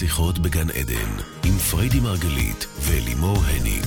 [0.00, 3.86] שיחות בגן עדן, עם פריידי מרגלית ולימור הניג.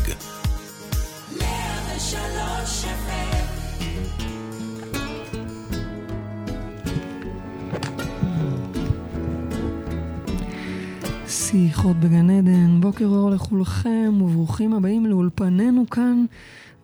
[11.28, 16.26] שיחות בגן עדן, בוקר אור לכולכם וברוכים הבאים לאולפנינו כאן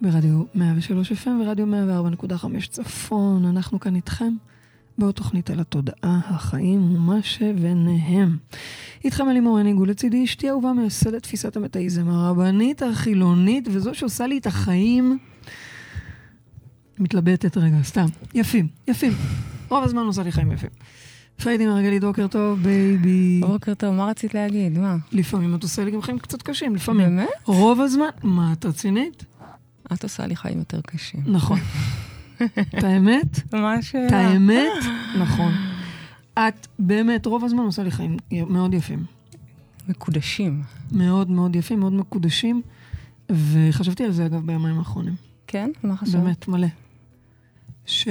[0.01, 1.65] ברדיו 103 FM ורדיו
[2.31, 3.45] 104.5 צפון.
[3.45, 4.33] אנחנו כאן איתכם
[4.99, 8.37] בעוד תוכנית על התודעה, החיים ומה שביניהם.
[9.03, 14.47] איתכם אלימור הניג ולצידי אשתי אהובה מייסדת תפיסת המטאיזם, הרבנית החילונית וזו שעושה לי את
[14.47, 15.17] החיים
[16.99, 18.05] מתלבטת רגע, סתם.
[18.33, 19.13] יפים, יפים.
[19.69, 20.69] רוב הזמן עושה לי חיים יפים.
[21.43, 23.41] פריידי מרגלית, בוקר טוב, baby.
[23.41, 24.77] בוקר טוב, מה רצית להגיד?
[24.77, 24.95] מה?
[25.11, 27.15] לפעמים את עושה לי גם חיים קצת קשים, לפעמים.
[27.17, 27.29] באמת?
[27.45, 29.25] רוב הזמן, מה, את רצינית?
[29.93, 31.21] את עושה לי חיים יותר קשים.
[31.25, 31.59] נכון.
[32.45, 33.53] את האמת?
[33.53, 34.07] מה השאלה?
[34.07, 34.71] את האמת?
[35.19, 35.51] נכון.
[36.33, 39.05] את באמת, רוב הזמן עושה לי חיים מאוד יפים.
[39.87, 40.63] מקודשים.
[40.91, 42.61] מאוד מאוד יפים, מאוד מקודשים,
[43.31, 45.15] וחשבתי על זה אגב ביומיים האחרונים.
[45.47, 45.71] כן?
[45.83, 46.21] מה חשבת?
[46.21, 46.67] באמת, מלא.
[47.85, 48.07] ש...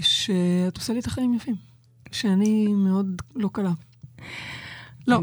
[0.00, 1.54] שאת עושה לי את החיים יפים.
[2.12, 3.72] שאני מאוד לא קלה.
[5.10, 5.20] לא.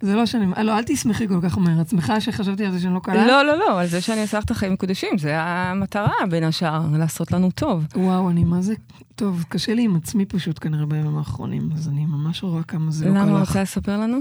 [0.00, 0.46] זה לא שאני...
[0.64, 1.80] לא, אל תשמחי כל כך מהר.
[1.80, 3.26] את שמחה שחשבתי על זה שאני לא קלה?
[3.26, 6.82] לא, לא, לא, על זה שאני עושה לך את החיים מקודשים, זה המטרה בין השאר,
[6.98, 7.86] לעשות לנו טוב.
[7.96, 8.74] וואו, אני מה זה...
[9.14, 13.04] טוב, קשה לי עם עצמי פשוט כנראה בימים האחרונים, אז אני ממש רואה כמה זה
[13.04, 13.26] לא קל לך.
[13.26, 14.18] למה רוצה לספר לנו?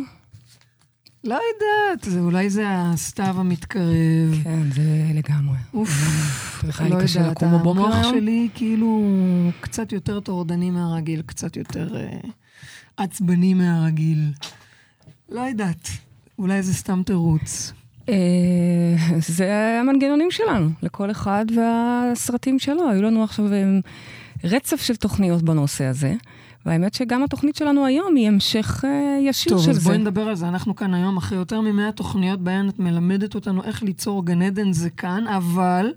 [1.24, 4.44] לא יודעת, זה, אולי זה הסתיו המתקרב.
[4.44, 4.82] כן, זה
[5.14, 5.58] לגמרי.
[5.74, 5.90] אוף,
[6.80, 8.04] לא יודעת, המוח?
[8.04, 9.02] שלי כאילו
[9.62, 12.18] קצת יותר טורדני מהרגיל, קצת יותר אה,
[12.98, 14.32] עצבני מהרגיל.
[15.34, 15.90] לא יודעת,
[16.40, 17.74] אולי זה סתם תירוץ.
[18.10, 18.16] אה,
[19.18, 22.90] זה המנגנונים שלנו, לכל אחד והסרטים שלו.
[22.90, 23.64] היו לנו עכשיו אה,
[24.44, 26.14] רצף של תוכניות בנושא הזה,
[26.66, 29.90] והאמת שגם התוכנית שלנו היום היא המשך אה, ישיר טוב, של אז זה.
[29.90, 30.48] בואי נדבר על זה.
[30.48, 34.72] אנחנו כאן היום אחרי יותר ממאה תוכניות בהן את מלמדת אותנו איך ליצור גן עדן
[34.72, 35.94] זה כאן, אבל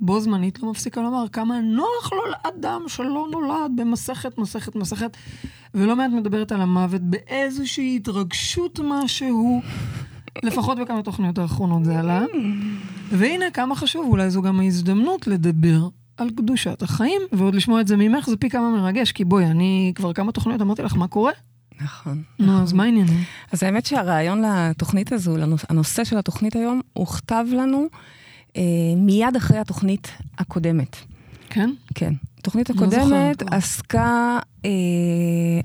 [0.00, 5.16] בו זמנית לא מפסיקה לומר כמה נוח לו לאדם שלא נולד במסכת, מסכת, מסכת,
[5.74, 9.62] ולא מעט מדברת על המוות באיזושהי התרגשות משהו.
[10.42, 12.24] לפחות בכמה תוכניות האחרונות זה עלה.
[13.10, 17.96] והנה, כמה חשוב, אולי זו גם ההזדמנות לדבר על קדושת החיים, ועוד לשמוע את זה
[17.96, 21.32] ממך זה פי כמה מרגש, כי בואי, אני כבר כמה תוכניות אמרתי לך, מה קורה?
[21.80, 22.22] נכון.
[22.38, 23.24] נו, אז מה העניינים?
[23.52, 25.36] אז האמת שהרעיון לתוכנית הזו,
[25.68, 27.86] הנושא של התוכנית היום, הוכתב לנו
[28.96, 30.08] מיד אחרי התוכנית
[30.38, 30.96] הקודמת.
[31.50, 31.70] כן?
[31.94, 32.14] כן.
[32.38, 33.56] התוכנית לא הקודמת כבר.
[33.56, 34.70] עסקה, אה,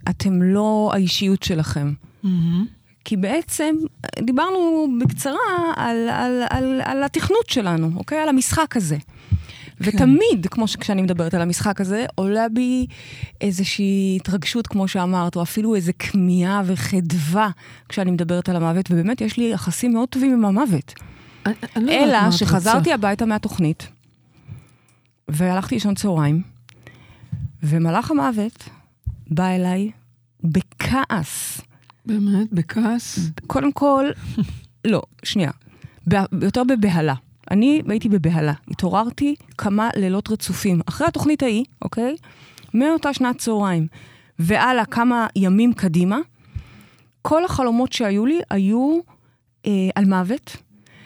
[0.09, 1.94] אתם לא האישיות שלכם.
[2.24, 2.66] מהמם.
[3.06, 3.75] כי בעצם
[4.19, 8.18] דיברנו בקצרה על, על, על, על התכנות שלנו, אוקיי?
[8.18, 8.97] על המשחק הזה.
[9.81, 12.85] ותמיד, כמו שכשאני מדברת על המשחק הזה, עולה בי
[13.41, 17.50] איזושהי התרגשות, כמו שאמרת, או אפילו איזו כמיהה וחדווה
[17.90, 20.94] כשאני מדברת על המוות, ובאמת יש לי יחסים מאוד טובים עם המוות.
[21.75, 22.94] לא אלא שחזרתי רוצה.
[22.94, 23.88] הביתה מהתוכנית,
[25.28, 26.41] והלכתי לישון צהריים,
[27.63, 28.69] ומלאך המוות
[29.29, 29.91] בא אליי
[30.44, 31.62] בכעס.
[32.06, 33.19] באמת, בכעס?
[33.47, 34.06] קודם כל,
[34.85, 35.51] לא, שנייה,
[36.41, 37.13] יותר בבהלה.
[37.51, 38.53] אני הייתי בבהלה.
[38.72, 40.81] התעוררתי כמה לילות רצופים.
[40.85, 42.16] אחרי התוכנית ההיא, אוקיי?
[42.74, 43.88] מאותה שנת צהריים
[44.40, 46.19] והלאה כמה ימים קדימה,
[47.22, 49.00] כל החלומות שהיו לי היו
[49.66, 50.57] אה, על מוות.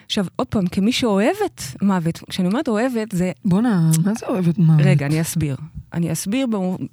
[0.06, 4.80] עכשיו, עוד פעם, כמי שאוהבת מוות, כשאני אומרת אוהבת, זה בואנה, מה זה אוהבת מוות?
[4.84, 5.56] רגע, אני אסביר.
[5.92, 6.46] אני אסביר,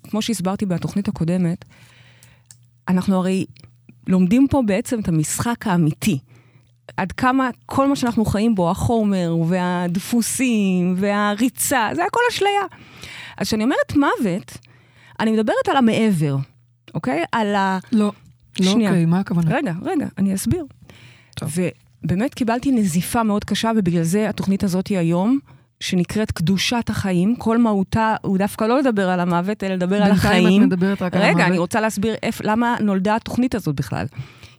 [0.10, 1.66] כמו שהסברתי בתוכנית הקודמת,
[2.90, 3.46] אנחנו הרי
[4.08, 6.20] לומדים פה בעצם את המשחק האמיתי.
[6.98, 12.62] עד כמה כל מה שאנחנו חיים בו, החומר והדפוסים והריצה, זה הכל אשליה.
[13.38, 14.58] אז כשאני אומרת מוות,
[15.20, 16.38] אני מדברת על המעבר,
[16.94, 17.24] אוקיי?
[17.32, 17.80] על ה...
[17.92, 18.12] לא,
[18.60, 18.90] לא שנייה.
[18.90, 19.56] אוקיי, מה הכוונה?
[19.56, 20.66] רגע, רגע, אני אסביר.
[21.36, 21.50] טוב.
[22.04, 25.40] ובאמת קיבלתי נזיפה מאוד קשה, ובגלל זה התוכנית הזאת היא היום,
[25.80, 27.36] שנקראת קדושת החיים.
[27.36, 30.44] כל מהותה הוא דווקא לא לדבר על המוות, אלא לדבר על החיים.
[30.44, 31.36] בינתיים את מדברת רק על המוות.
[31.36, 34.06] רגע, אני רוצה להסביר איפ, למה נולדה התוכנית הזאת בכלל.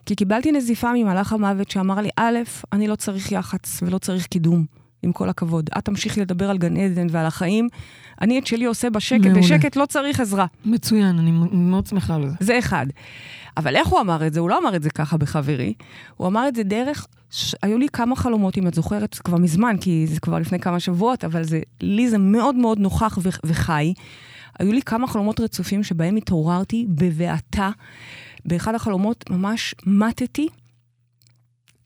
[0.05, 2.39] כי קיבלתי נזיפה ממלאך המוות שאמר לי, א',
[2.73, 4.65] אני לא צריך יח"צ ולא צריך קידום,
[5.03, 5.69] עם כל הכבוד.
[5.77, 7.67] את תמשיכי לדבר על גן עדן ועל החיים,
[8.21, 9.41] אני את שלי עושה בשקט, מעולה.
[9.41, 10.45] בשקט לא צריך עזרה.
[10.65, 12.35] מצוין, אני מאוד שמחה על זה.
[12.39, 12.85] זה אחד.
[13.57, 14.39] אבל איך הוא אמר את זה?
[14.39, 15.73] הוא לא אמר את זה ככה בחברי.
[16.17, 17.07] הוא אמר את זה דרך...
[17.31, 17.55] ש...
[17.61, 20.79] היו לי כמה חלומות, אם את זוכרת, זה כבר מזמן, כי זה כבר לפני כמה
[20.79, 23.29] שבועות, אבל זה, לי זה מאוד מאוד נוכח ו...
[23.43, 23.93] וחי.
[24.59, 27.69] היו לי כמה חלומות רצופים שבהם התעוררתי בבעתה.
[28.45, 30.47] באחד החלומות ממש מתתי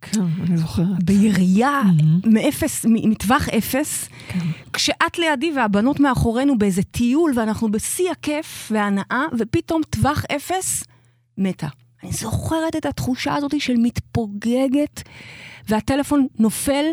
[0.02, 1.04] כן, אני זוכרת.
[1.04, 2.20] בירייה מהמם.
[2.26, 4.40] מאפס, מטווח אפס, כן.
[4.74, 10.84] כשאת לידי והבנות מאחורינו באיזה טיול, ואנחנו בשיא הכיף וההנאה, ופתאום טווח אפס,
[11.38, 11.68] מתה.
[12.04, 15.04] אני זוכרת את התחושה הזאת של מתפוגגת,
[15.68, 16.86] והטלפון נופל,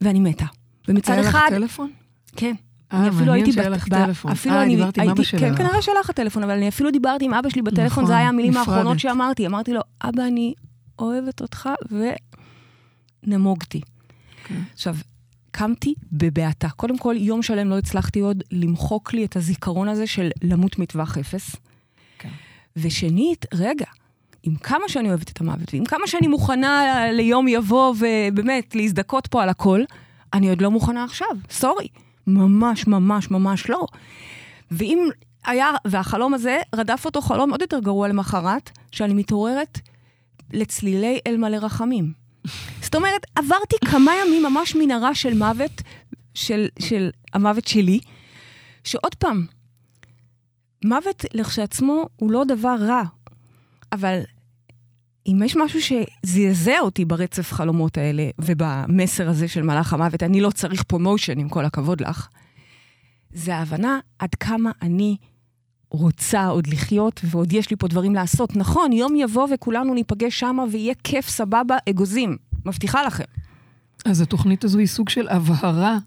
[0.00, 0.44] ואני מתה.
[0.88, 1.46] ומצד היה לך אחד...
[1.50, 1.90] טלפון?
[2.36, 2.54] כן.
[2.92, 3.52] אה, אני אפילו מעניין הייתי...
[3.52, 4.30] שהיה בת- לך ב- טלפון.
[4.32, 5.40] אפילו אה, אני דיברת עם אבא שלך.
[5.40, 8.28] כן, כנראה שלך הטלפון, אבל אני אפילו דיברתי עם אבא שלי בטלפון, נכון, זה היה
[8.28, 8.98] המילים האחרונות.
[8.98, 9.46] שאמרתי.
[9.46, 10.54] אמרתי לו, אבא, אני
[10.98, 11.68] אוהבת אותך,
[13.26, 13.80] ונמוגתי.
[14.44, 14.60] כן.
[14.72, 14.96] עכשיו,
[15.50, 16.68] קמתי בבעתה.
[16.70, 21.18] קודם כל, יום שלם לא הצלחתי עוד למחוק לי את הזיכרון הזה של למות מטווח
[21.18, 21.56] אפס.
[22.18, 22.28] כן.
[22.76, 23.86] ושנית, רגע,
[24.42, 29.42] עם כמה שאני אוהבת את המוות, ועם כמה שאני מוכנה ליום יבוא ובאמת להזדכות פה
[29.42, 29.82] על הכל,
[30.34, 31.88] אני עוד לא מוכנה עכשיו, סורי.
[32.26, 33.86] ממש, ממש, ממש לא.
[34.70, 35.08] ואם
[35.46, 39.78] היה, והחלום הזה רדף אותו חלום עוד יותר גרוע למחרת, שאני מתעוררת
[40.52, 42.12] לצלילי אל מלא רחמים.
[42.82, 45.82] זאת אומרת, עברתי כמה ימים ממש מנהרה של מוות,
[46.34, 48.00] של, של המוות שלי,
[48.84, 49.46] שעוד פעם,
[50.84, 53.02] מוות לכשעצמו הוא לא דבר רע,
[53.92, 54.20] אבל
[55.26, 60.50] אם יש משהו שזעזע אותי ברצף חלומות האלה ובמסר הזה של מלאך המוות, אני לא
[60.50, 62.28] צריך promotion, עם כל הכבוד לך,
[63.32, 65.16] זה ההבנה עד כמה אני
[65.90, 68.56] רוצה עוד לחיות ועוד יש לי פה דברים לעשות.
[68.56, 72.36] נכון, יום יבוא וכולנו ניפגש שמה ויהיה כיף, סבבה, אגוזים.
[72.64, 73.24] מבטיחה לכם.
[74.08, 75.98] אז התוכנית הזו היא סוג של הבהרה.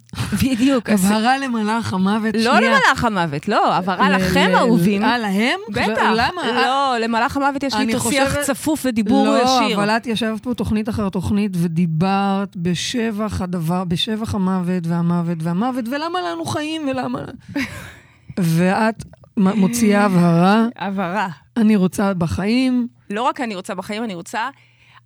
[0.43, 0.89] בדיוק.
[0.89, 2.35] הבהרה למלאך המוות.
[2.37, 2.59] לא.
[2.59, 5.03] למלאך המוות, לא, הבהרה לכם, אהובים.
[5.03, 5.59] אה, להם?
[5.69, 6.01] בטח.
[6.15, 6.41] למה?
[6.65, 9.77] לא, למלאך המוות יש לי אני איתו שיח חושבת- צפוף ודיבור לא, ישיר.
[9.77, 16.19] אבל את ישבת פה תוכנית אחר תוכנית ודיברת בשבח הדבר, בשבח המוות והמוות והמוות, ולמה
[16.21, 17.19] לנו חיים ולמה...
[18.39, 19.03] ואת
[19.37, 21.27] מוציאה הבהרה, הבהרה.
[21.57, 24.49] אני רוצה בחיים, לא רק אני רוצה בחיים, אני רוצה...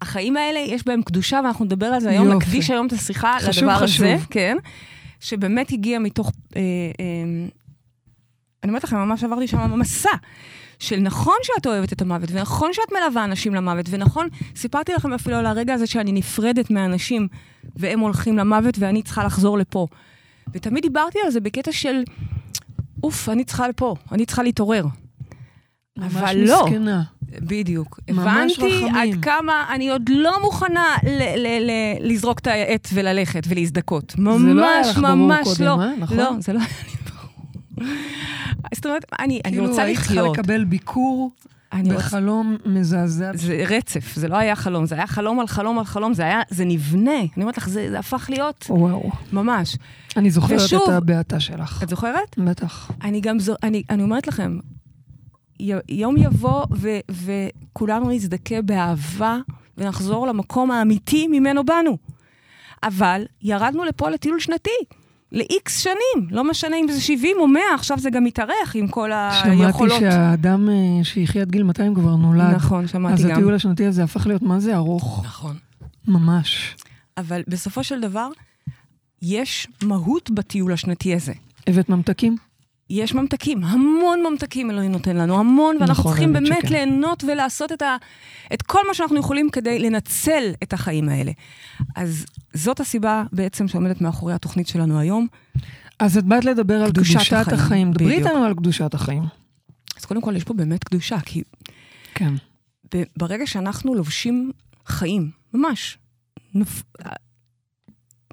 [0.06, 2.38] החיים האלה, יש בהם קדושה, ואנחנו נדבר על זה היום, יופי.
[2.38, 4.06] נקדיש היום את השיחה חשוב, לדבר חשוב.
[4.06, 4.58] הזה, כן?
[5.20, 6.32] שבאמת הגיע מתוך...
[6.56, 7.06] אה, אה,
[8.64, 10.10] אני אומרת לכם, ממש עברתי שם מסע.
[10.80, 15.36] של נכון שאת אוהבת את המוות, ונכון שאת מלווה אנשים למוות, ונכון, סיפרתי לכם אפילו
[15.36, 17.28] על הרגע הזה שאני נפרדת מאנשים,
[17.76, 19.88] והם הולכים למוות, ואני צריכה לחזור לפה.
[20.54, 22.04] ותמיד דיברתי על זה בקטע של,
[23.04, 24.86] אוף, אני צריכה לפה, אני צריכה להתעורר.
[25.98, 26.66] ממש אבל לא.
[27.42, 28.00] בדיוק.
[28.12, 28.20] ממש
[28.60, 28.96] הבנתי רחמים.
[28.96, 34.16] עד כמה אני עוד לא מוכנה ל- ל- ל- לזרוק את העט וללכת ולהזדכות.
[34.18, 35.82] ממש, לא היה לך ברור ממש קודם, לא.
[35.82, 35.92] אה?
[36.00, 36.18] נכון?
[36.18, 37.90] לא, זה לא היה לי ברור.
[38.76, 40.38] זאת אומרת, אני, אני כאילו, רוצה היית צריכה לחיות.
[40.38, 41.32] לקבל ביקור
[41.74, 41.90] אני.
[41.96, 43.32] בחלום מזעזע.
[43.34, 46.42] זה רצף, זה לא היה חלום, זה היה חלום על חלום על חלום, זה היה,
[46.50, 47.12] זה נבנה.
[47.20, 49.10] אני אומרת לך, זה, זה הפך להיות וואו.
[49.34, 49.76] ממש.
[50.18, 51.84] אני זוכרת ושוב- את הבעתה שלך.
[51.84, 52.38] את זוכרת?
[52.38, 52.92] בטח.
[53.04, 54.58] אני גם, זו, אני, אני אומרת לכם,
[55.90, 59.38] יום יבוא ו, וכולנו נזדכה באהבה
[59.78, 61.98] ונחזור למקום האמיתי ממנו באנו.
[62.84, 64.70] אבל ירדנו לפה לטיול שנתי,
[65.32, 69.10] ל-X שנים, לא משנה אם זה 70 או 100, עכשיו זה גם מתארך עם כל
[69.44, 70.00] שמעתי היכולות.
[70.00, 72.56] שהאדם אה, שיחיה עד גיל 200 כבר נולד.
[72.56, 73.32] נכון, שמעתי אז גם.
[73.32, 75.22] הטיול השנתי הזה הפך להיות מה זה ארוך.
[75.26, 75.56] נכון.
[76.08, 76.76] ממש.
[77.18, 78.30] אבל בסופו של דבר,
[79.22, 81.34] יש מהות בטיול השנתי הזה.
[81.68, 82.38] הבאת ממתקים?
[82.90, 86.68] יש ממתקים, המון ממתקים אלוהים נותן לנו, המון, ואנחנו נכון, צריכים באמת שכן.
[86.74, 87.96] ליהנות ולעשות את, ה,
[88.54, 91.32] את כל מה שאנחנו יכולים כדי לנצל את החיים האלה.
[91.96, 95.28] אז זאת הסיבה בעצם שעומדת מאחורי התוכנית שלנו היום.
[96.00, 97.94] אז את באת לדבר על קדושת קדושת החיים, החיים.
[97.94, 98.16] דברי.
[98.18, 99.24] איתנו על קדושת החיים.
[99.98, 101.44] אז קודם כל, יש פה באמת קדושה, כי
[102.16, 102.34] כן.
[103.18, 104.52] ברגע שאנחנו לובשים
[104.88, 105.98] חיים, ממש,
[106.54, 106.84] נופ...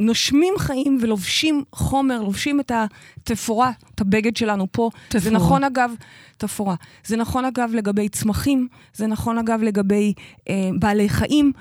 [0.00, 4.90] נושמים חיים ולובשים חומר, לובשים את התפאורה, את הבגד שלנו פה.
[5.10, 5.36] זה תפאורה.
[5.36, 5.90] נכון אגב,
[6.36, 6.74] תפאורה.
[7.04, 10.12] זה נכון אגב לגבי צמחים, זה נכון אגב לגבי
[10.48, 11.52] אה, בעלי חיים.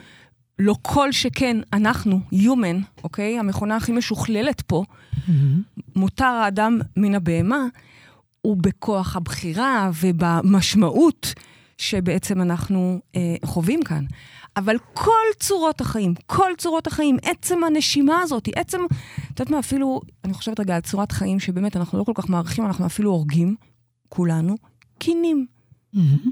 [0.59, 3.39] לא כל שכן אנחנו, human, אוקיי?
[3.39, 4.83] המכונה הכי משוכללת פה,
[5.95, 7.65] מותר האדם מן הבהמה,
[8.41, 11.33] הוא בכוח הבחירה ובמשמעות
[11.81, 14.05] שבעצם אנחנו אה, חווים כאן.
[14.57, 18.77] אבל כל צורות החיים, כל צורות החיים, עצם הנשימה הזאת, עצם,
[19.33, 22.29] את יודעת מה, אפילו, אני חושבת רגע על צורת חיים שבאמת אנחנו לא כל כך
[22.29, 23.55] מעריכים, אנחנו אפילו הורגים,
[24.09, 24.55] כולנו,
[24.97, 25.45] קינים,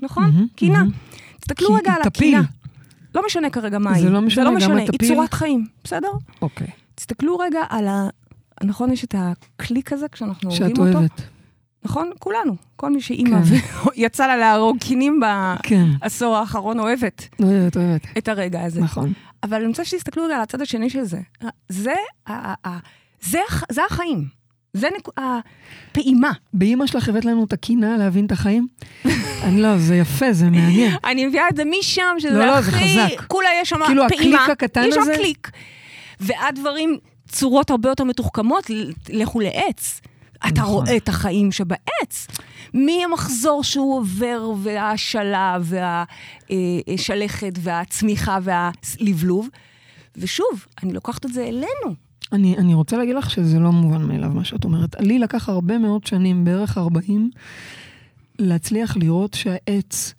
[0.01, 0.47] נכון?
[0.55, 0.83] קינה.
[1.39, 2.01] תסתכלו כי- רגע על.
[2.05, 2.41] הקינה.
[3.15, 4.09] לא משנה כרגע מה זה היא.
[4.09, 4.75] לא משנה, זה לא משנה?
[4.75, 6.11] היא צורת חיים, בסדר?
[6.41, 6.67] אוקיי.
[6.95, 8.07] תסתכלו רגע על ה...
[8.63, 10.97] נכון, יש את הקליק הזה כשאנחנו שאת הורגים אותו?
[10.97, 11.21] אוהבת.
[11.83, 12.11] נכון?
[12.19, 12.55] כולנו.
[12.75, 13.55] כל מי שאימא כן.
[13.97, 15.19] ויצא לה להרוג קינים
[15.63, 15.85] כן.
[16.01, 18.01] בעשור האחרון אוהבת אוהבת, אוהבת.
[18.17, 18.81] את הרגע הזה.
[18.81, 19.13] נכון.
[19.43, 21.19] אבל אני רוצה שתסתכלו על הצד השני של זה.
[21.69, 21.93] זה,
[23.21, 24.39] זה, הח- זה החיים.
[24.73, 25.07] זה נק...
[25.17, 26.31] הפעימה.
[26.53, 28.67] באימא שלך הבאת לנו את הקינה להבין את החיים?
[29.43, 30.95] אני לא, זה יפה, זה מעניין.
[31.11, 32.71] אני מביאה את זה משם, שזה לא, לא, הכי...
[32.71, 33.25] זה חזק.
[33.27, 34.43] כולה יש שם כאילו, פעימה.
[34.43, 35.13] הקליק הקטן יש שם הזה?
[35.17, 35.51] קליק.
[36.19, 38.63] ועד דברים, צורות הרבה יותר מתוחכמות,
[39.09, 40.01] לכו לעץ.
[40.47, 40.73] אתה נכון.
[40.73, 42.27] רואה את החיים שבעץ.
[42.73, 45.57] מהמחזור שהוא עובר, וההשאלה,
[46.49, 49.49] והשלכת, והצמיחה, והלבלוב.
[50.17, 51.95] ושוב, אני לוקחת את זה אלינו.
[52.31, 54.95] אני, אני רוצה להגיד לך שזה לא מובן מאליו מה שאת אומרת.
[54.99, 57.29] לי לקח הרבה מאוד שנים, בערך 40,
[58.39, 60.13] להצליח לראות שהעץ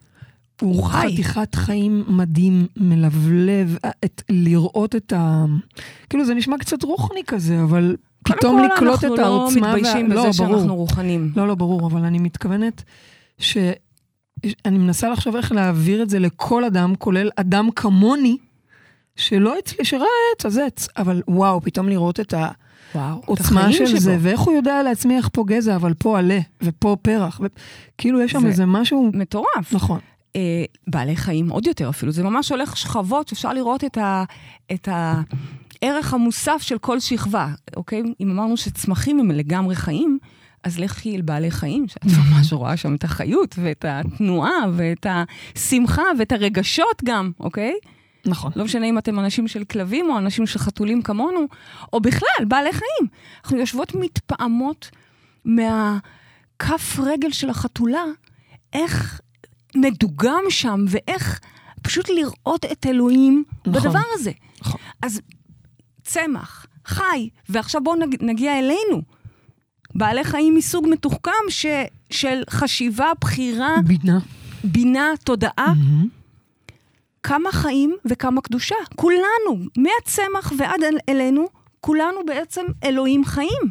[0.61, 1.13] הוא הוא חי.
[1.13, 5.45] חתיכת חיים מדהים, מלבלב, את, לראות את ה...
[6.11, 9.37] כאילו זה נשמע קצת רוחני כזה, אבל פתאום קודם כל, לקלוט את העוצמה...
[9.47, 10.17] אנחנו לא מתביישים וה...
[10.17, 10.71] בזה לא, שאנחנו ברור.
[10.79, 11.33] רוחנים.
[11.37, 12.83] לא, לא, ברור, אבל אני מתכוונת
[13.39, 13.57] ש...
[14.65, 18.37] אני מנסה לחשוב איך להעביר את זה לכל אדם, כולל אדם כמוני,
[19.17, 22.35] שלא אצלי, שראה עץ, אז עץ, אבל וואו, פתאום לראות את
[22.95, 23.99] העוצמה של שבו.
[24.01, 27.47] זה, ואיך הוא יודע להצמיח פה גזע, אבל פה עלה, ופה פרח, ו...
[27.99, 29.73] כאילו יש שם זה- איזה משהו, מטורף.
[29.73, 29.99] נכון,
[30.37, 32.13] אה, בעלי חיים עוד יותר אפילו.
[32.13, 34.25] זה ממש הולך שכבות, אפשר לראות את, ה,
[34.73, 34.89] את
[35.83, 38.03] הערך המוסף של כל שכבה, אוקיי?
[38.21, 40.19] אם אמרנו שצמחים הם לגמרי חיים,
[40.65, 46.03] אז לכי אל בעלי חיים, שאת ממש רואה שם את החיות ואת התנועה ואת השמחה
[46.19, 47.75] ואת הרגשות גם, אוקיי?
[48.27, 48.53] נכון.
[48.57, 51.47] לא משנה אם אתם אנשים של כלבים או אנשים של חתולים כמונו,
[51.93, 53.11] או בכלל, בעלי חיים.
[53.45, 54.91] אנחנו יושבות מתפעמות
[55.45, 58.05] מהכף רגל של החתולה,
[58.73, 59.21] איך
[59.77, 61.41] מדוגם שם, ואיך
[61.83, 63.73] פשוט לראות את אלוהים נכון.
[63.73, 64.31] בדבר הזה.
[64.61, 64.81] נכון.
[65.03, 65.21] אז
[66.13, 69.03] צמח, חי, ועכשיו בואו נג, נגיע אלינו.
[69.95, 71.67] בעלי חיים מסוג מתוחכם ש,
[72.11, 74.19] של חשיבה, בחירה, בינה.
[74.65, 75.53] בינה, תודעה.
[75.75, 76.09] מהמם.
[77.23, 78.75] כמה חיים וכמה קדושה.
[78.97, 81.45] כולנו, מהצמח ועד אל- אלינו,
[81.81, 83.63] כולנו בעצם אלוהים חיים.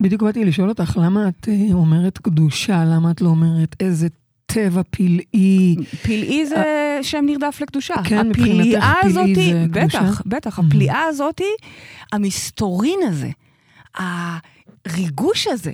[0.00, 4.08] בדיוק באתי לשאול אותך, למה את אה, אומרת קדושה, למה את לא אומרת איזה
[4.52, 5.74] טבע פלאי?
[6.02, 6.64] פלאי זה
[7.02, 7.94] שם נרדף לקדושה.
[8.04, 10.00] כן, מבחינתך פלאי זה קדושה?
[10.00, 10.62] בטח, בטח, Mhm.
[10.66, 11.44] הפליאה הזאתי,
[12.12, 13.30] המסתורין הזה,
[13.94, 15.72] הריגוש הזה,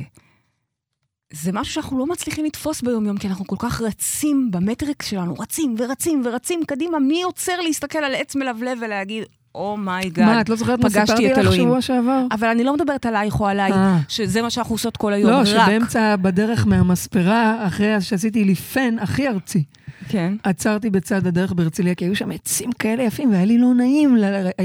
[1.32, 5.74] זה משהו שאנחנו לא מצליחים לתפוס ביום-יום, כי אנחנו כל כך רצים במטריקס שלנו, רצים
[5.78, 9.24] ורצים ורצים קדימה, מי עוצר להסתכל על עץ מלבלב ולהגיד,
[9.54, 11.52] oh my god, מה, את לא זוכרת מה סיפרתי לך.
[11.54, 12.26] שבוע שעבר?
[12.30, 13.98] אבל אני לא מדברת עלייך או עליי, אה.
[14.08, 15.44] שזה מה שאנחנו עושות כל היום, לא, רק.
[15.44, 19.64] שבאמצע, בדרך מהמספרה, אחרי שעשיתי לי פן הכי ארצי,
[20.08, 20.34] כן.
[20.42, 24.16] עצרתי בצד הדרך בהרצליה, כי היו שם עצים כאלה יפים, והיה לי לא נעים,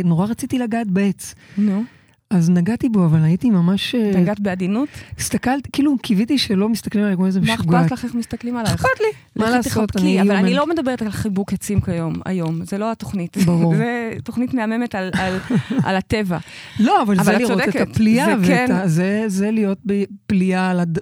[0.04, 1.36] נורא רציתי לגעת בעץ.
[1.58, 1.84] נו.
[2.30, 3.96] אז נגעתי בו, אבל הייתי ממש...
[3.96, 4.90] אה, נגעת בעדינות?
[5.20, 7.82] הסתכלתי, כאילו קיוויתי שלא מסתכלים עליי כמו איזה מה משוגעת.
[7.86, 8.74] אכפת לך איך מסתכלים עלייך?
[8.76, 9.06] אכפת לי,
[9.44, 13.38] מה לעשות, תחבקי, אבל אני לא מדברת על חיבוק עצים כיום, היום, זה לא התוכנית.
[13.46, 13.76] ברור.
[13.78, 15.38] זה תוכנית מהממת על- על-
[15.84, 16.38] על הטבע.
[16.80, 18.68] לא, אבל אבל זה לראות את הפליאה, זה כן.
[18.88, 21.00] זה- זה להיות בפליאה על הד...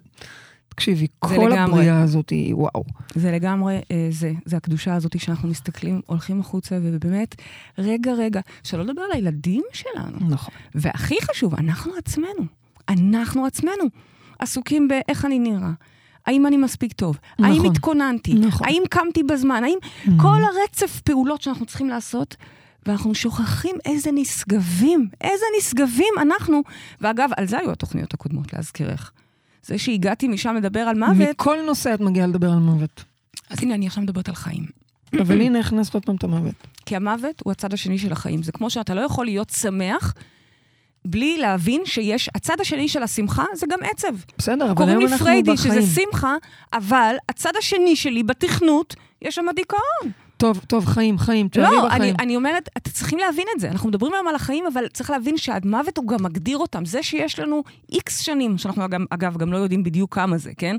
[0.78, 1.58] תקשיבי, כל לגמרי.
[1.60, 2.84] הבריאה הזאת היא וואו.
[3.16, 7.36] זה לגמרי, אה, זה, זה הקדושה הזאת שאנחנו מסתכלים, הולכים החוצה, ובאמת,
[7.78, 10.18] רגע, רגע, שלא לדבר על הילדים שלנו.
[10.30, 10.54] נכון.
[10.76, 12.46] והכי חשוב, אנחנו עצמנו.
[12.90, 13.84] אנחנו עצמנו.
[14.40, 15.72] עסוקים באיך אני נראה.
[16.26, 17.18] האם אני מספיק טוב?
[17.40, 17.46] נכון.
[17.52, 18.34] האם התכוננתי?
[18.34, 18.68] נכון.
[18.68, 19.64] האם קמתי בזמן?
[19.64, 20.12] האם Mhm.
[20.22, 22.36] כל הרצף פעולות שאנחנו צריכים לעשות,
[22.86, 26.62] ואנחנו שוכחים איזה נשגבים, איזה נשגבים אנחנו.
[27.02, 29.12] ואגב, על זה היו התוכניות הקודמות, להזכירך.
[29.68, 33.04] זה שהגעתי משם לדבר על מוות, מכל נושא את מגיעה לדבר על מוות.
[33.50, 34.66] אז הנה, אני עכשיו מדברת על חיים.
[35.22, 36.56] אבל הנה הכנסת עוד פעם את המוות.
[36.86, 38.44] כי המוות הוא הצד השני של החיים.
[38.44, 40.14] זה כמו שאתה לא יכול להיות שמח
[41.06, 44.16] בלי להבין שיש, הצד השני של השמחה זה גם עצב.
[44.38, 45.82] בסדר, אבל קוראים היום לי אנחנו פריידי, בחיים.
[45.82, 46.36] שזה שמחה,
[46.74, 50.12] אבל הצד השני שלי בתכנות, יש שם דיכאון.
[50.38, 52.16] טוב, טוב, חיים, חיים, תשארי לא, אני, בחיים.
[52.20, 53.72] אני אומרת, אתם צריכים להבין את זה.
[53.72, 56.86] אנחנו מדברים היום על החיים, אבל צריך להבין שהמוות הוא גם מגדיר אותם.
[56.86, 60.76] זה שיש לנו איקס שנים, שאנחנו אגב, אגב גם לא יודעים בדיוק כמה זה, כן?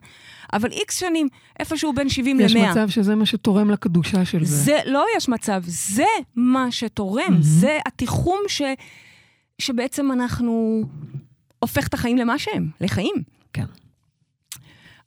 [0.53, 1.29] אבל איקס שנים,
[1.61, 2.45] איפשהו בין 70 ל-100.
[2.45, 4.57] יש מצב שזה מה שתורם לקדושה של זה.
[4.57, 7.43] זה לא יש מצב, זה מה שתורם, מהמם.
[7.43, 8.62] זה התיחום ש,
[9.59, 10.83] שבעצם אנחנו
[11.59, 13.15] הופך את החיים למה שהם, לחיים.
[13.53, 13.65] כן.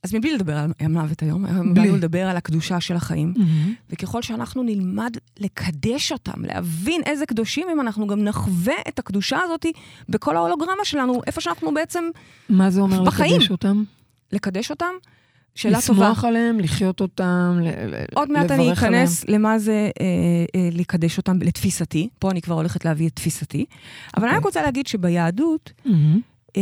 [0.04, 1.46] אז מבלי לדבר על המוות היום.
[1.74, 3.74] באנו לדבר על הקדושה של החיים, מהמם.
[3.90, 9.66] וככל שאנחנו נלמד לקדש אותם, להבין איזה קדושים הם, אנחנו גם נחווה את הקדושה הזאת
[10.10, 12.04] בכל ההולוגרמה שלנו, איפה שאנחנו בעצם
[12.50, 13.36] מה זה אומר בחיים.
[13.36, 13.84] לקדש אותם?
[14.32, 14.86] לקדש אותם.
[15.56, 16.04] שאלה טובה.
[16.04, 19.04] לשמוח עליהם, לחיות אותם, ל- ל- עוד מעט אני לברך עליהם.
[19.04, 20.06] אכנס למה זה אה,
[20.56, 22.10] אה, לקדש אותם לתפיסתי.
[22.20, 23.66] פה אני כבר הולכת להביא את תפיסתי.
[24.18, 24.48] אבל אני רק אוקיי.
[24.50, 26.20] רוצה להגיד שביהדות, מהמם.
[26.58, 26.62] אה,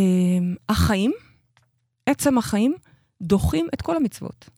[0.69, 1.12] החיים,
[2.05, 2.74] עצם החיים,
[3.21, 4.49] דוחים את כל המצוות.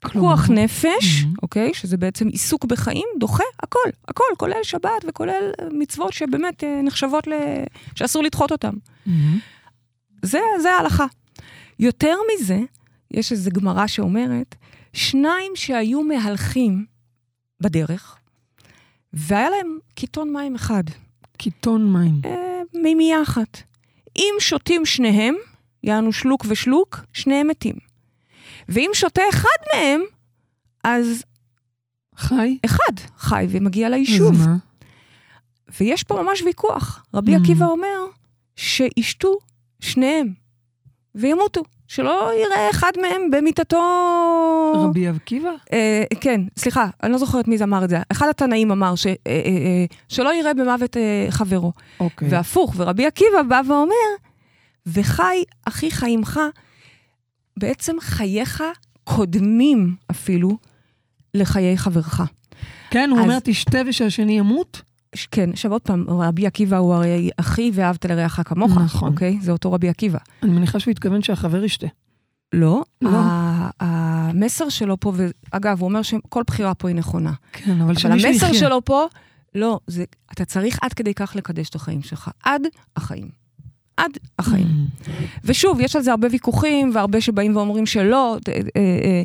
[0.00, 1.34] פיקוח נפש, מהמם.
[1.42, 6.80] אוקיי, שזה בעצם עיסוק בחיים, דוחה הכל, הכל, כולל שבת וכולל אה, מצוות שבאמת אה,
[6.82, 7.32] נחשבות ל...
[7.94, 8.74] שאסור לדחות אותן.
[9.06, 9.38] מהמם.
[10.22, 11.06] זה, זה ההלכה.
[11.78, 12.58] יותר מזה,
[13.10, 14.54] יש איזו גמרא שאומרת,
[14.92, 16.84] שניים שהיו מהלכים
[17.60, 18.16] בדרך,
[19.12, 20.84] והיה להם קיתון מים אחד,
[21.36, 22.20] קיתון מים.
[22.24, 23.62] אה, מימייה אחת.
[24.16, 25.34] אם שותים שניהם,
[25.82, 27.74] יענו שלוק ושלוק, שניהם מתים.
[28.68, 30.00] ואם שותה אחד מהם,
[30.84, 31.24] אז
[32.16, 32.58] חי?
[32.64, 34.36] אחד חי ומגיע ליישוב.
[35.80, 37.04] ויש פה ממש ויכוח.
[37.14, 37.40] רבי Mm.
[37.40, 38.06] עקיבא אומר
[38.56, 39.38] שישתו
[39.80, 40.32] שניהם
[41.14, 43.78] וימותו, שלא יראה אחד מהם במיטתו...
[44.74, 45.50] רבי עקיבא?
[45.72, 47.98] אה, כן, סליחה, אני לא זוכרת מי זה אמר את זה.
[48.12, 51.72] אחד התנאים אמר ש, אה, אה, אה, שלא יראה במוות אה, חברו.
[52.00, 52.28] אוקיי.
[52.30, 53.94] והפוך, ורבי עקיבא בא ואומר,
[54.86, 56.40] וחי אחיך עמך,
[57.58, 58.62] בעצם חייך
[59.04, 60.58] קודמים אפילו
[61.34, 62.20] לחיי חברך.
[62.90, 64.82] כן, הוא אז- אומר, תשתה ושהשני ימות?
[65.30, 69.12] כן, עכשיו עוד פעם, רבי עקיבא הוא הרי אחי ואהבת לרעך כמוך, נכון.
[69.12, 69.38] אוקיי?
[69.42, 70.18] זה אותו רבי עקיבא.
[70.42, 71.86] אני מניחה שהוא התכוון שהחבר ישתה.
[72.52, 73.18] לא, לא.
[73.80, 75.12] המסר שלו פה,
[75.52, 77.32] ואגב, הוא אומר שכל בחירה פה היא נכונה.
[77.52, 78.58] כן, אבל אבל שמישהו המסר יחיה.
[78.60, 79.06] שלו פה,
[79.54, 82.30] לא, זה, אתה צריך עד כדי כך לקדש את החיים שלך.
[82.44, 82.62] עד
[82.96, 83.28] החיים.
[83.98, 84.66] עד החיים.
[85.44, 89.22] ושוב, יש על זה הרבה ויכוחים, והרבה שבאים ואומרים שלא, ת- אה, אה,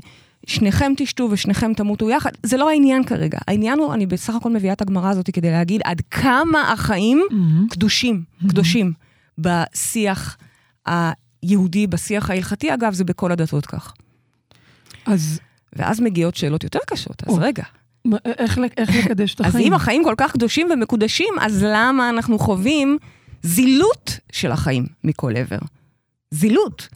[0.47, 2.31] שניכם תשתו ושניכם תמותו יחד.
[2.43, 3.37] זה לא העניין כרגע.
[3.47, 7.33] העניין הוא, אני בסך הכל מביאה את הגמרא הזאת כדי להגיד עד כמה החיים Mhm.
[7.73, 8.93] קדושים, קדושים,
[9.37, 10.37] בשיח
[10.85, 12.73] היהודי, בשיח ההלכתי.
[12.73, 13.93] אגב, זה בכל הדתות כך.
[15.05, 15.39] אז
[15.75, 17.37] ואז מגיעות שאלות יותר קשות, אז.
[17.37, 17.63] רגע.
[18.25, 19.67] איך איך לקדש את אז החיים?
[19.67, 22.97] אם החיים כל כך קדושים ומקודשים, אז למה אנחנו חווים
[23.43, 25.57] זילות של החיים מכל עבר?
[26.31, 26.87] זילות.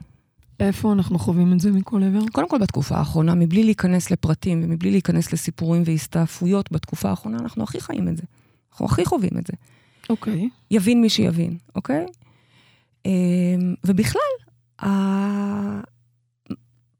[0.59, 2.19] איפה אנחנו חווים את זה מכל עבר?
[2.31, 7.81] קודם כל בתקופה האחרונה, מבלי להיכנס לפרטים ומבלי להיכנס לסיפורים והסתעפויות, בתקופה האחרונה אנחנו הכי
[7.81, 8.23] חיים את זה.
[8.71, 9.53] אנחנו הכי חווים את זה.
[10.09, 10.49] אוקיי.
[10.71, 12.05] יבין מי שיבין, אוקיי?
[13.05, 13.11] אמ,
[13.85, 14.21] ובכלל.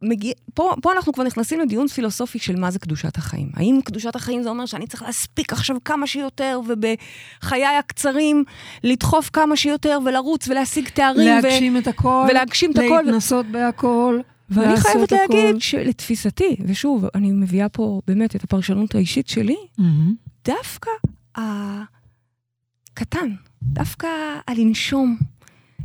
[0.02, 0.34] מגיע...
[0.54, 3.50] פה, פה אנחנו כבר נכנסים לדיון פילוסופי של מה זה קדושת החיים.
[3.54, 8.44] האם קדושת החיים זה אומר שאני צריך להספיק עכשיו כמה שיותר, ובחיי הקצרים
[8.84, 12.30] לדחוף כמה שיותר, ולרוץ ולהשיג תארים, להגשים את הכל, ו...
[12.30, 13.02] ולהגשים את הכל.
[13.06, 15.34] להתנסות בהכל, ואני חייבת הכל.
[15.34, 20.16] להגיד שלתפיסתי, ושוב, אני מביאה פה באמת את הפרשנות האישית שלי, מהמם.
[20.46, 20.92] דווקא
[21.36, 23.30] הקטן,
[23.64, 24.08] דווקא
[24.48, 25.18] הלנשום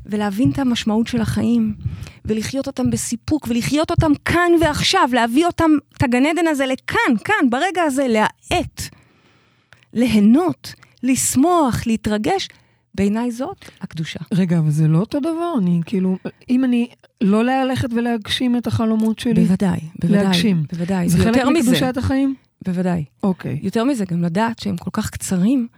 [0.07, 1.75] ולהבין את המשמעות של החיים,
[2.25, 7.51] ולחיות אותם בסיפוק, ולחיות אותם כאן ועכשיו, להביא אותם, את הגן עדן הזה לכאן, כאן,
[7.51, 8.83] ברגע הזה, להאט,
[9.93, 12.49] ליהנות, לשמוח, להתרגש.
[12.95, 14.21] בעיניי זאת הקדושה.
[14.35, 15.55] רגע, אבל זה לא אותו דבר?
[15.59, 16.19] אני כאילו,
[16.51, 16.89] אם אני
[17.21, 20.25] לא ללכת ולהגשים את החלומות שלי, בוודאי, בוודאי.
[20.25, 20.63] להגשים.
[20.73, 21.09] בוודאי.
[21.09, 22.35] זה חלק יותר מזה, מקדושת החיים?
[22.65, 23.05] בוודאי.
[23.23, 23.59] אוקיי.
[23.63, 25.69] יותר מזה, גם לדעת שהם כל כך קצרים,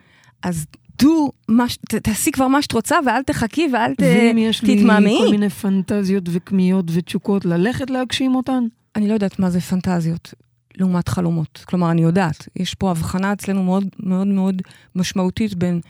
[0.43, 0.67] אז
[1.03, 4.01] דו, מה ש- ת- תעשי כבר מה שאת רוצה, ואל תחכי ואל ת...
[4.01, 5.19] ואם יש לי תתמהמהי.
[5.19, 8.65] כל מיני פנטזיות וכמיהות ותשוקות, ללכת להגשים אותן?
[8.97, 10.35] אני לא יודעת מה זה פנטזיות
[10.77, 11.65] לעומת חלומות.
[11.69, 14.63] כלומר, אני יודעת, יש פה הבחנה אצלנו מאוד מאוד מאוד
[14.95, 15.81] משמעותית בין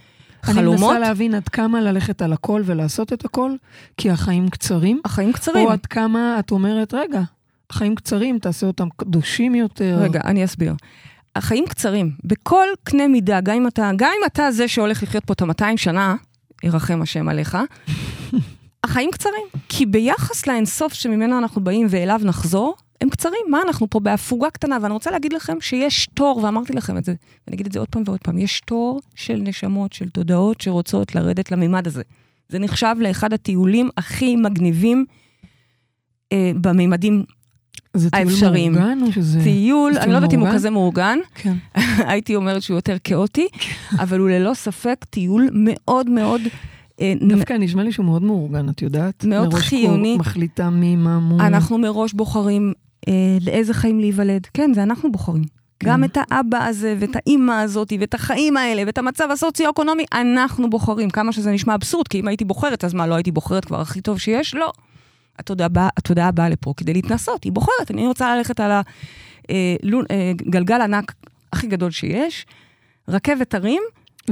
[0.45, 3.51] אני חלומות, מנסה להבין עד כמה ללכת על הכל ולעשות את הכל,
[3.97, 5.67] כי החיים קצרים, החיים קצרים.
[5.67, 7.23] או עד כמה את אומרת, רגע,
[7.71, 9.99] החיים קצרים, תעשה אותם קדושים יותר.
[10.01, 10.75] רגע, אני אסביר.
[11.37, 15.33] החיים קצרים, בכל קנה מידה, גם אם אתה, גם אם אתה זה שהולך לחיות פה
[15.33, 16.17] את ה-200 שנה,
[16.63, 17.59] ירחם השם עליך,
[18.85, 19.47] החיים קצרים.
[19.69, 23.41] כי ביחס לאינסוף שממנו אנחנו באים ואליו נחזור, הם קצרים.
[23.51, 27.15] מה, אנחנו פה בהפוגה קטנה, ואני רוצה להגיד לכם שיש תור, ואמרתי לכם את זה,
[27.47, 31.15] ואני אגיד את זה עוד פעם ועוד פעם, יש תור של נשמות, של תודעות שרוצות
[31.15, 32.03] לרדת לממד הזה.
[32.49, 35.05] זה נחשב לאחד הטיולים הכי מגניבים
[36.33, 37.25] אה, בממדים
[37.95, 38.73] זה טיול האפשריים.
[38.73, 39.41] מאורגן או שזה...
[39.43, 40.49] טיול, אני לא יודעת אם הוא?
[40.53, 41.55] כזה מאורגן, כן.
[42.11, 43.49] הייתי אומרת שהוא יותר כאוטי,
[43.99, 46.41] אבל הוא ללא ספק טיול מאוד מאוד...
[47.01, 49.25] אה, דווקא נשמע לי שהוא מאוד מאורגן, את יודעת?
[49.25, 50.15] מאוד מראש חיוני.
[50.17, 51.41] כל מחליטה מי, מה, מו.
[51.41, 52.73] אנחנו מראש בוחרים
[53.09, 54.47] אה, לאיזה חיים להיוולד.
[54.55, 55.45] כן, זה אנחנו בוחרים.
[55.81, 55.91] כן.
[55.91, 61.11] גם את האבא הזה, ואת האימא הזאת, ואת החיים האלה, ואת המצב הסוציו-אקונומי, אנחנו בוחרים.
[61.11, 64.01] כמה שזה נשמע אבסורד, כי אם הייתי בוחרת, אז מה, לא הייתי בוחרת כבר הכי
[64.01, 64.55] טוב שיש?
[64.55, 64.73] לא.
[65.39, 67.91] התודעה באה, התודעה באה לפה כדי להתנסות, היא בוחרת.
[67.91, 68.71] אני רוצה ללכת על
[69.51, 71.13] הגלגל ענק
[71.53, 72.47] הכי גדול שיש,
[73.09, 73.83] רכבת הרים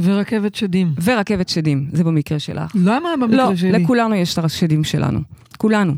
[0.02, 0.92] ורכבת שדים.
[1.04, 2.72] ורכבת שדים, זה במקרה שלך.
[2.74, 3.72] למה במקרה לא, שלי?
[3.72, 5.20] לכולנו יש את השדים שלנו.
[5.56, 5.94] כולנו.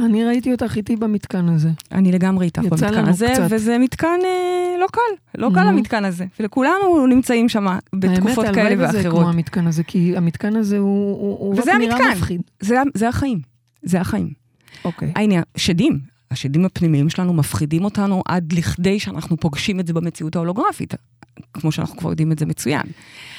[0.00, 1.70] אני ראיתי אותך איתי במתקן הזה.
[1.92, 3.46] אני לגמרי איתך במתקן הזה, קצת.
[3.50, 5.00] וזה מתקן אה, לא קל,
[5.40, 5.68] לא קל נו.
[5.68, 6.24] המתקן הזה.
[6.40, 9.20] ולכולנו נמצאים שם בתקופות האמת, כאלה הלוואי וזה ואחרות.
[9.20, 10.88] כמו המתקן הזה, כי המתקן הזה הוא...
[11.20, 12.10] הוא- הוא רק נראה המתקן.
[12.18, 12.40] מפחיד.
[12.60, 13.38] זה, זה החיים,
[13.82, 14.41] זה החיים.
[14.84, 15.12] אוקיי.
[15.16, 15.98] העניין, שדים,
[16.30, 20.94] השדים הפנימיים שלנו מפחידים אותנו עד לכדי שאנחנו פוגשים את זה במציאות ההולוגרפית,
[21.52, 22.82] כמו שאנחנו כבר יודעים את זה מצוין.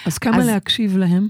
[0.05, 1.27] אז כמה אז- להקשיב להם?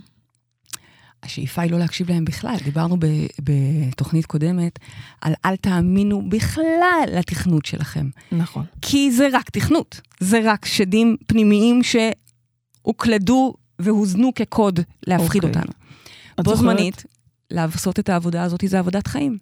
[1.24, 2.56] השאיפה היא לא להקשיב להם בכלל.
[2.63, 3.06] דיברנו ב,
[3.42, 4.80] בתוכנית קודמת
[5.22, 8.10] על אל תאמינו בכלל לתכנות שלכם.
[8.32, 8.66] נכון.
[8.82, 10.02] כי זה רק תכנות.
[10.20, 15.62] זה רק שדים פנימיים שהוקלדו והוזנו כקוד להפחיד אוקיי.
[15.62, 15.74] אותנו.
[16.38, 16.58] בו זוכרת?
[16.78, 17.04] זמנית,
[17.54, 19.38] לעשות את העבודה הזאת, זה עבודת חיים.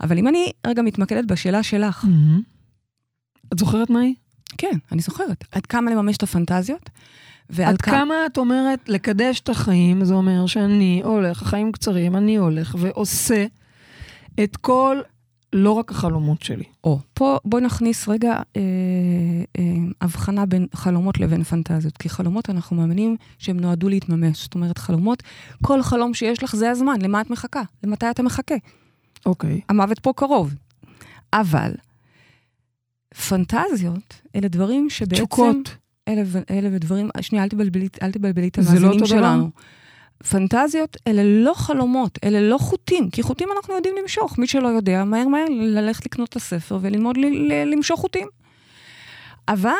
[0.00, 2.42] אבל אם אני רגע מתמקדת בשאלה שלך, מהמם.
[3.52, 4.14] את זוכרת מה היא?
[4.58, 5.44] כן, אני זוכרת.
[5.52, 6.90] עד כמה לממש את הפנטזיות,
[7.58, 12.76] עד כמה את אומרת לקדש את החיים, זה אומר שאני הולך, החיים קצרים, אני הולך
[12.78, 13.46] ועושה
[14.44, 15.00] את כל,
[15.56, 16.64] לא רק החלומות שלי.
[16.84, 18.62] או, פה בואי נכניס רגע אה,
[19.58, 19.62] אה,
[20.00, 21.96] הבחנה בין חלומות לבין פנטזיות.
[21.96, 24.42] כי חלומות, אנחנו מאמינים שהם נועדו להתממש.
[24.42, 25.22] זאת אומרת, חלומות,
[25.62, 27.62] כל חלום שיש לך זה הזמן, למה את מחכה?
[27.84, 28.54] למתי אתה מחכה?
[29.26, 29.60] אוקיי.
[29.68, 30.54] המוות פה קרוב.
[31.32, 31.72] אבל
[33.28, 35.14] פנטזיות, אלה דברים שבעצם...
[35.14, 35.76] תשוקות.
[36.08, 39.44] אלה, אלה ודברים, שנייה, אל תבלבלי, אל תבלבלי את זה לא המאזינים אותו דבר?
[40.30, 44.38] פנטזיות אלה לא חלומות, אלה לא חוטים, כי חוטים אנחנו יודעים למשוך.
[44.38, 48.28] מי שלא יודע, מהר מהר ללכת לקנות את הספר וללמוד ל- ל- למשוך חוטים.
[49.48, 49.72] אבל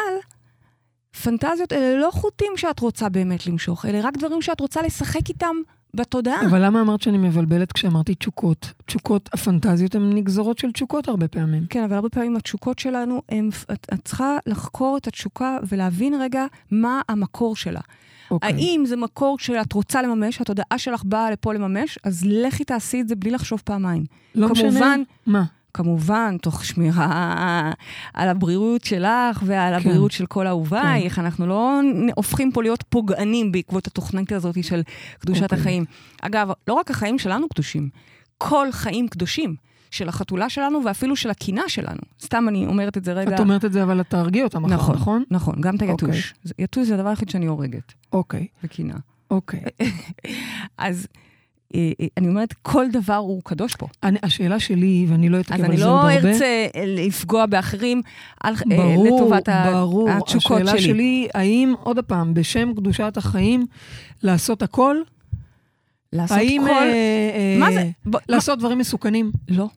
[1.22, 5.56] פנטזיות אלה לא חוטים שאת רוצה באמת למשוך, אלה רק דברים שאת רוצה לשחק איתם
[5.94, 6.46] בתודעה.
[6.46, 8.72] אבל למה אמרת שאני מבלבלת כשאמרתי תשוקות?
[8.86, 11.66] תשוקות, הפנטזיות הן נגזרות של תשוקות הרבה פעמים.
[11.70, 16.46] כן, אבל הרבה פעמים התשוקות שלנו, הם, את, את צריכה לחקור את התשוקה ולהבין רגע
[16.70, 17.80] מה המקור שלה.
[18.30, 18.52] אוקיי.
[18.52, 23.08] האם זה מקור שאת רוצה לממש, התודעה שלך באה לפה לממש, אז לכי תעשי את
[23.08, 24.04] זה בלי לחשוב פעמיים.
[24.34, 24.70] לא משנה.
[24.70, 25.44] כמובן, מה?
[25.74, 27.72] כמובן, תוך שמירה
[28.14, 29.88] על הבריאות שלך ועל כן.
[29.88, 31.18] הבריאות של כל אהובייך.
[31.18, 31.80] אנחנו לא
[32.14, 34.82] הופכים פה להיות פוגענים בעקבות התוכנית הזאת של
[35.18, 35.58] קדושת אוקיי.
[35.58, 35.84] החיים.
[36.22, 37.88] אגב, לא רק החיים שלנו קדושים,
[38.38, 39.56] כל חיים קדושים.
[39.96, 42.00] של החתולה שלנו ואפילו של הקינה שלנו.
[42.20, 43.34] סתם אני אומרת את זה רגע.
[43.34, 45.24] את אומרת את זה, אבל את תהרגי אותה מחר, נכון, נכון?
[45.30, 46.08] נכון, גם את אוקיי.
[46.08, 46.34] היתוש.
[46.44, 48.94] זה- יתוש זה הדבר היחיד שאני הורגת, אוקיי, וקינה.
[49.30, 49.60] אוקיי.
[50.78, 51.06] אז
[51.74, 53.86] אה, אה, אני אומרת, כל דבר הוא קדוש פה.
[54.02, 56.28] אני- השאלה שלי, ואני לא אז אתעכב על אני זה לא עוד הרבה.
[56.32, 58.02] ארצה אה, לפגוע באחרים
[58.40, 60.10] על, ברור, לטובת ברור.
[60.10, 60.80] התשוקות השאלה שלי.
[60.82, 63.66] שלי, האם, עוד פעם, בשם קדושת החיים,
[64.22, 64.96] לעשות הכל?
[66.12, 66.62] לעשות האם...
[66.66, 66.70] כל...
[66.70, 66.92] אה,
[67.34, 67.90] אה, מה זה?
[68.10, 69.30] ב- לעשות דברים מסוכנים?
[69.50, 69.68] מה- לא.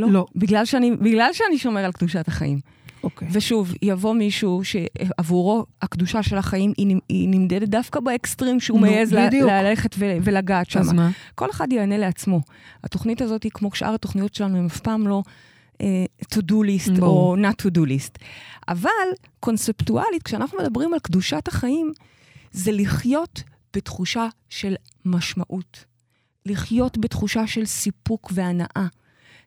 [0.00, 0.10] לא.
[0.10, 0.26] לא.
[0.36, 2.60] בגלל שאני, בגלל שאני שומר על קדושת החיים.
[3.04, 3.28] אוקיי.
[3.32, 9.12] ושוב, יבוא מישהו שעבורו הקדושה של החיים היא, היא נמדדת דווקא באקסטרים שהוא נו, מעז.
[9.12, 10.80] ללכת ו- ולגעת שם.
[10.80, 11.10] אז מה?
[11.34, 12.40] כל אחד יענה לעצמו.
[12.84, 15.22] התוכנית הזאת היא כמו שאר התוכניות שלנו, הן אף פעם לא
[15.80, 17.36] אה, to-do list ברור.
[17.36, 18.24] או not to-do list.
[18.68, 18.90] אבל
[19.40, 21.92] קונספטואלית, כשאנחנו מדברים על קדושת החיים,
[22.52, 23.42] זה לחיות
[23.76, 25.84] בתחושה של משמעות.
[26.46, 28.86] לחיות בתחושה של סיפוק והנאה.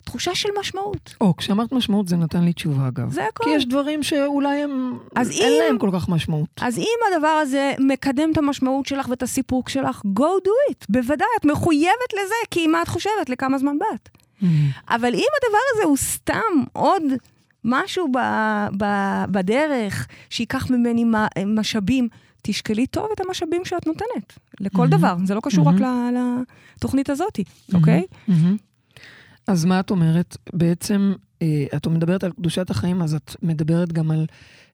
[0.03, 1.15] תחושה של משמעות.
[1.21, 3.11] או, כשאמרת משמעות זה נתן לי תשובה, אגב.
[3.11, 3.43] זה הכל.
[3.43, 4.97] כי יש דברים שאולי הם...
[5.15, 6.49] אז אין אם- להם כל כך משמעות.
[6.61, 10.85] אז אם הדבר הזה מקדם את המשמעות שלך ואת הסיפוק שלך, go do it.
[10.89, 13.29] בוודאי, את מחויבת לזה, כי מה את חושבת?
[13.29, 14.09] לכמה זמן באת?
[14.89, 16.41] אבל אם הדבר הזה הוא סתם
[16.73, 17.03] עוד
[17.65, 18.17] משהו ב,
[18.77, 18.85] ב,
[19.31, 22.07] בדרך שייקח ממני מה, משאבים,
[22.41, 24.89] תשקלי טוב את המשאבים שאת נותנת, לכל מהמם.
[24.91, 25.15] דבר.
[25.25, 26.13] זה לא קשור רק ל-
[26.77, 27.39] לתוכנית הזאת,
[27.73, 28.03] אוקיי?
[28.27, 28.57] מהמם.
[29.47, 30.37] אז מה את אומרת?
[30.53, 34.25] בעצם, אה, את מדברת על קדושת החיים, אז את מדברת גם על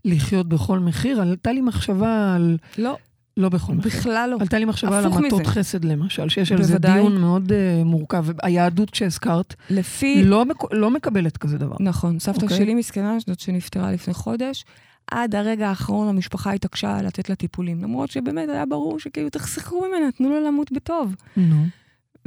[0.05, 1.21] לחיות בכל מחיר?
[1.21, 2.57] עלתה לי מחשבה על...
[2.77, 2.97] לא,
[3.37, 3.91] לא בכל מחיר.
[3.91, 4.37] בכלל לא.
[4.41, 5.51] עלתה לי מחשבה על המתות מזה.
[5.51, 6.77] חסד למשל, שיש על זה.
[6.77, 8.25] דיון מאוד uh, מורכב.
[8.43, 10.23] היהדות שהזכרת לפי...
[10.23, 10.73] לא, מק...
[10.73, 11.75] לא מקבלת כזה דבר.
[11.79, 12.57] נכון, סבתא אוקיי.
[12.57, 14.65] שלי מסכנה, זאת שנפטרה לפני חודש.
[15.11, 20.11] עד הרגע האחרון המשפחה התעקשה לתת לה טיפולים, למרות שבאמת היה ברור שכאילו תחסכו ממנה,
[20.11, 21.15] תנו לה למות בטוב.
[21.37, 21.65] נו.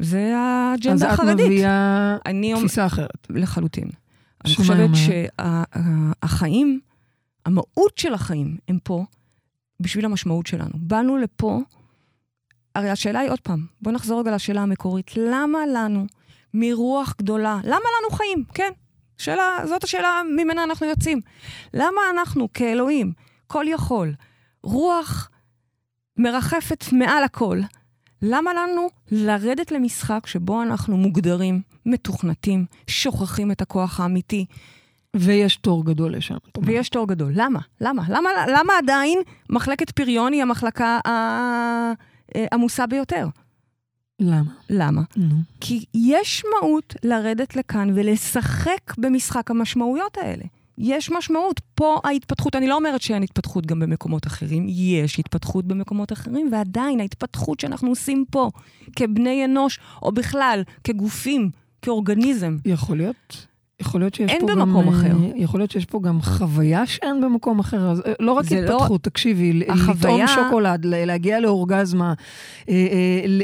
[0.02, 1.46] זה אז האג'נדה את החרדית.
[1.46, 3.26] מביאה אני אומר, תפיסה אחרת.
[3.30, 3.90] לחלוטין.
[4.44, 4.90] אני חושבת?
[4.94, 6.80] שהחיים,
[7.46, 9.04] המהות של החיים, הם פה
[9.80, 10.70] בשביל המשמעות שלנו.
[10.74, 11.60] באנו לפה,
[12.74, 15.10] הרי השאלה היא עוד פעם, בואו נחזור רגע לשאלה המקורית.
[15.16, 16.06] למה לנו,
[16.54, 18.44] מרוח גדולה, למה לנו חיים?
[18.54, 18.70] כן,
[19.18, 21.20] שאלה, זאת השאלה ממנה אנחנו יוצאים.
[21.74, 23.12] למה אנחנו כאלוהים,
[23.46, 24.14] כל יכול,
[24.62, 25.30] רוח
[26.16, 27.60] מרחפת מעל הכל,
[28.22, 34.44] למה לנו לרדת למשחק שבו אנחנו מוגדרים, מתוכנתים, שוכחים את הכוח האמיתי,
[35.16, 36.36] ויש תור גדול לשם.
[36.62, 37.32] ויש תור גדול?
[37.34, 37.58] למה?
[37.80, 38.02] למה?
[38.08, 39.18] למה, למה עדיין
[39.50, 40.98] מחלקת פריון היא המחלקה
[42.34, 43.26] העמוסה ביותר?
[44.20, 44.52] למה?
[44.70, 45.02] למה?
[45.16, 45.36] נו.
[45.60, 50.44] כי יש מהות לרדת לכאן ולשחק במשחק המשמעויות האלה.
[50.78, 51.60] יש משמעות.
[51.74, 57.00] פה ההתפתחות, אני לא אומרת שאין התפתחות גם במקומות אחרים, יש התפתחות במקומות אחרים, ועדיין
[57.00, 58.50] ההתפתחות שאנחנו עושים פה,
[58.96, 61.50] כבני אנוש, או בכלל, כגופים,
[61.82, 63.46] כאורגניזם, יכול להיות.
[63.80, 64.88] יכול להיות שיש אין פה במקום גם...
[64.88, 65.06] אחר.
[65.10, 67.90] אה, יכול להיות שיש פה גם חוויה שאין במקום אחר.
[67.90, 72.14] אז אה, לא רק לא- התפתחות, תקשיבי, ל- החוויה- לטעום שוקולד, להגיע לאורגזמה,
[72.68, 72.74] אה,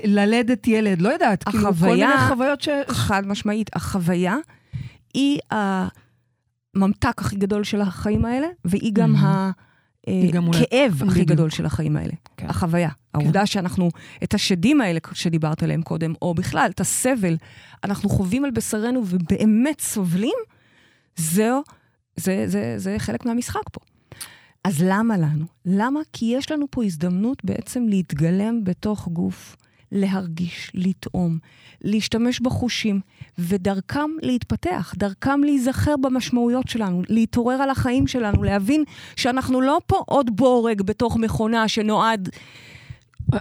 [0.04, 2.68] ללדת ילד, לא יודעת, כאילו כל החוויה- מיני חוויות ש...
[2.88, 4.36] חד משמעית, החוויה
[5.14, 5.38] היא
[6.74, 9.18] הממתק הכי גדול של החיים האלה, והיא גם Mhm.
[9.18, 9.50] ה...
[10.62, 11.28] הכאב הכי בדיוק.
[11.28, 12.12] גדול של החיים האלה.
[12.36, 12.46] כן.
[12.48, 12.88] החוויה.
[13.14, 13.88] העובדה שאנחנו,
[14.22, 17.36] את השדים האלה שדיברת עליהם קודם, או בכלל, את הסבל,
[17.84, 20.34] אנחנו חווים על בשרנו ובאמת סובלים,
[21.16, 21.62] זהו,
[22.16, 23.80] זה, זה, זה חלק מהמשחק פה.
[24.64, 25.44] אז למה לנו?
[25.64, 26.00] למה?
[26.12, 29.56] כי יש לנו פה הזדמנות בעצם להתגלם בתוך גוף,
[29.92, 31.38] להרגיש, לטעום,
[31.84, 33.00] להשתמש בחושים,
[33.38, 38.84] ודרכם להתפתח, דרכם להיזכר במשמעויות שלנו, להתעורר על החיים שלנו, להבין
[39.16, 42.28] שאנחנו לא פה עוד בורג בתוך מכונה שנועד...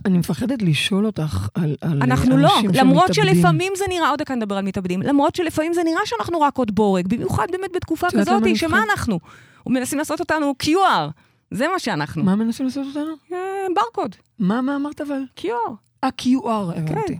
[0.05, 3.35] אני מפחדת לשאול אותך על, על אנחנו לא, אנשים למרות שמתאבדים.
[3.35, 6.75] שלפעמים זה נראה, עוד דקה נדבר על מתאבדים, למרות שלפעמים זה נראה שאנחנו רק עוד
[6.75, 8.83] בורג, במיוחד באמת בתקופה כזאת, שמה?
[8.89, 9.19] אנחנו?
[9.67, 11.11] מנסים לעשות אותנו QR,
[11.51, 12.23] זה מה שאנחנו.
[12.23, 13.13] מה מנסים לעשות אותנו?
[13.33, 13.37] אה,
[13.75, 15.21] ברקוד, מה, מה אמרת אבל?
[15.39, 15.86] QR.
[16.07, 17.17] אה, QR, הבנתי.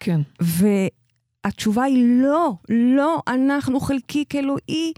[0.00, 0.20] כן.
[1.44, 4.92] והתשובה היא לא, לא, אנחנו חלקיק אלוהי,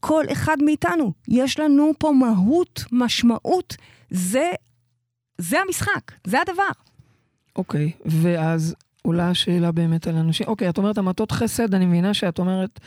[0.00, 1.12] כל אחד מאיתנו.
[1.28, 3.76] יש לנו פה מהות, משמעות,
[4.10, 4.50] זה,
[5.38, 6.62] זה המשחק, זה הדבר.
[7.56, 10.46] אוקיי, ואז עולה השאלה באמת על אנשים.
[10.46, 12.80] אוקיי, את אומרת המתות חסד, אני מבינה שאת אומרת,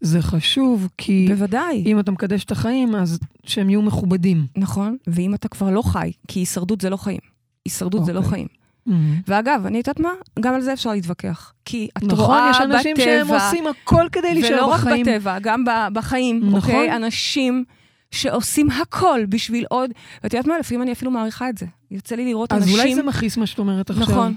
[0.00, 1.82] זה חשוב, כי בוודאי.
[1.86, 4.46] אם אתה מקדש את החיים, אז שהם יהיו מכובדים.
[4.56, 7.20] נכון, ואם אתה כבר לא חי, כי הישרדות זה לא חיים.
[7.64, 8.46] הישרדות זה לא אוקיי.
[8.86, 9.22] חיים.
[9.28, 10.10] ואגב, אני יודעת מה?
[10.40, 11.52] גם על זה אפשר להתווכח.
[11.64, 15.06] כי את נכון, רואה יש אנשים בטבע, שהם עושים הכל כדי להישאר ולא רק בחיים.
[15.06, 16.54] בטבע, גם בחיים, נכון.
[16.54, 16.96] אוקיי?
[16.96, 17.64] אנשים
[18.10, 19.90] שעושים הכל בשביל עוד...
[20.24, 20.58] ואת יודעת מה?
[20.58, 21.66] לפעמים אני אפילו מעריכה את זה.
[21.90, 22.78] יוצא לי לראות אז אנשים...
[22.78, 24.02] אולי זה מכעיס מה שאת אומרת עכשיו.
[24.02, 24.34] נכון.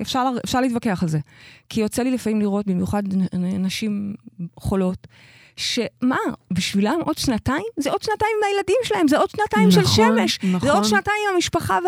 [0.00, 1.18] אפשר, אפשר להתווכח על זה.
[1.68, 3.02] כי יוצא לי לפעמים לראות, במיוחד
[3.58, 4.14] נשים
[4.60, 5.06] חולות,
[5.56, 6.16] שמה,
[6.50, 7.64] בשבילם עוד שנתיים?
[7.76, 10.38] זה עוד שנתיים עם הילדים שלהם, זה עוד שנתיים של נכון, שמש.
[10.42, 10.68] זה נכון.
[10.68, 11.78] עוד שנתיים עם המשפחה.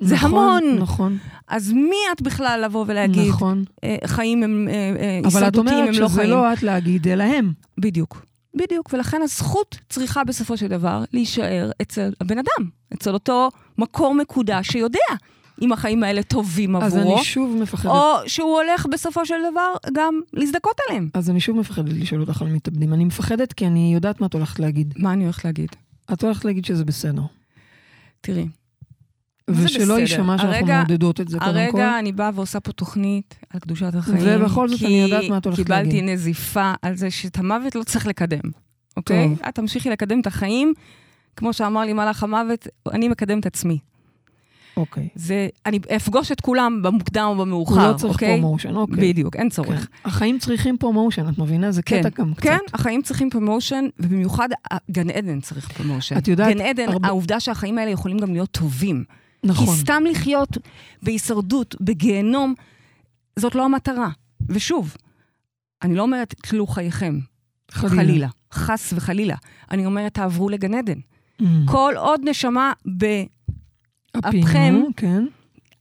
[0.00, 0.78] זה נכון, המון.
[0.78, 3.64] נכון, אז מי את בכלל לבוא ולהגיד, נכון.
[3.84, 6.30] אה, חיים הם אה, אה, אבל את הישרדותיים, אומרת הם לא שזה חיים?
[6.30, 7.52] לא את להגיד, אלא הם.
[7.78, 8.26] בדיוק.
[8.54, 14.72] בדיוק, ולכן הזכות צריכה בסופו של דבר להישאר אצל הבן אדם, אצל אותו מקור מקודש
[14.72, 14.98] שיודע
[15.62, 17.92] אם החיים האלה טובים אז עבורו, אני שוב מפחדת.
[17.92, 21.08] או שהוא הולך בסופו של דבר גם להזדכות עליהם.
[21.14, 22.94] אז אני שוב מפחדת לשאול אותך על מתאבדים.
[22.94, 24.94] אני מפחדת כי אני יודעת מה את הולכת להגיד.
[24.96, 25.68] מה אני הולכת להגיד?
[26.12, 27.22] את הולכת להגיד שזה בסדר.
[28.20, 28.48] תראי,
[29.50, 29.98] ושלא?
[29.98, 31.58] יישמע שאנחנו מעודדות את זה קודם כל.
[31.58, 34.18] הרגע אני באה ועושה פה תוכנית על קדושת החיים.
[34.42, 36.04] ובכל זאת כי אני יודעת מה את הולכת קיבלתי להגיד.
[36.04, 38.50] נזיפה על זה שאת המוות לא צריך לקדם,
[38.96, 39.34] אוקיי?
[39.48, 40.72] את תמשיכי לקדם את החיים,
[41.36, 43.78] כמו שאמר לי מלאך המוות, אני מקדם את עצמי.
[44.76, 45.08] אוקיי.
[45.14, 48.40] זה, אני אפגוש את כולם במוקדם או במאוחר, לא צריך אוקיי?
[48.40, 48.96] promotion, אוקיי.
[49.12, 49.48] בדיוק, אין כן.
[49.48, 49.88] צורך.
[50.04, 51.72] החיים צריכים promotion, את מבינה?
[51.72, 52.42] זה כן, קטע גם קצת.
[52.42, 56.18] כן, החיים צריכים promotion, ובמיוחד ה- גן עדן צריך promotion.
[56.18, 59.04] את יודעת, גן עדן, הרבה- העובדה שהחיים האלה יכולים גם להיות טובים.
[59.46, 59.66] נכון.
[59.66, 60.58] כי סתם לחיות
[61.02, 62.54] בהישרדות, בגיהנום,
[63.38, 64.08] זאת לא המטרה.
[64.48, 64.96] ושוב,
[65.82, 67.18] אני לא אומרת, תלו חייכם,
[67.70, 68.28] חלילה.
[68.52, 69.36] חס וחלילה.
[69.70, 70.98] אני אומרת, תעברו לגן עדן.
[71.42, 71.44] Mm.
[71.64, 73.04] כל עוד נשמה ב...
[74.18, 75.24] אפכם, אפכם, כן.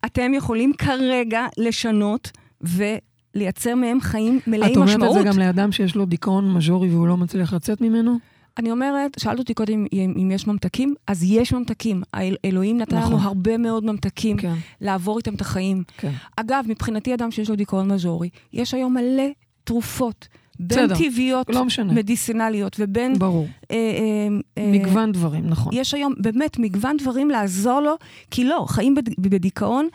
[0.05, 5.17] אתם יכולים כרגע לשנות ולייצר מהם חיים מלאי את אומרת משמעות.
[5.17, 8.17] את זה גם לאדם שיש לו דיכאון מז'ורי והוא לא מצליח לצאת ממנו?
[8.57, 12.03] אני אומרת, שאלת אותי קודם אם, אם יש ממתקים, אז יש ממתקים.
[12.13, 13.11] האל, אלוהים נתן נכון.
[13.13, 15.83] לנו הרבה מאוד ממתקים כן, לעבור איתם את החיים.
[15.97, 16.11] כן.
[16.35, 19.23] אגב, מבחינתי אדם שיש לו דיכאון מז'ורי, יש היום מלא
[19.63, 20.27] תרופות,
[20.59, 21.93] בין בסדר, טבעיות, לא משנה.
[21.93, 23.19] מדיסינליות, ובין...
[23.19, 23.47] ברור.
[23.71, 24.27] אה, אה,
[24.63, 25.73] אה, מגוון דברים, נכון.
[25.75, 27.95] יש היום באמת מגוון דברים לעזור לו,
[28.31, 29.87] כי לא, חיים בד- בדיכאון,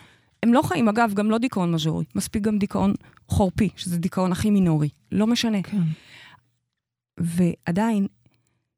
[0.42, 2.94] הם לא חיים, אגב, גם לא דיכאון מז'ורי, מספיק גם דיכאון
[3.28, 5.62] חורפי, שזה דיכאון הכי מינורי, לא משנה.
[5.62, 5.80] כן.
[7.18, 8.06] ועדיין,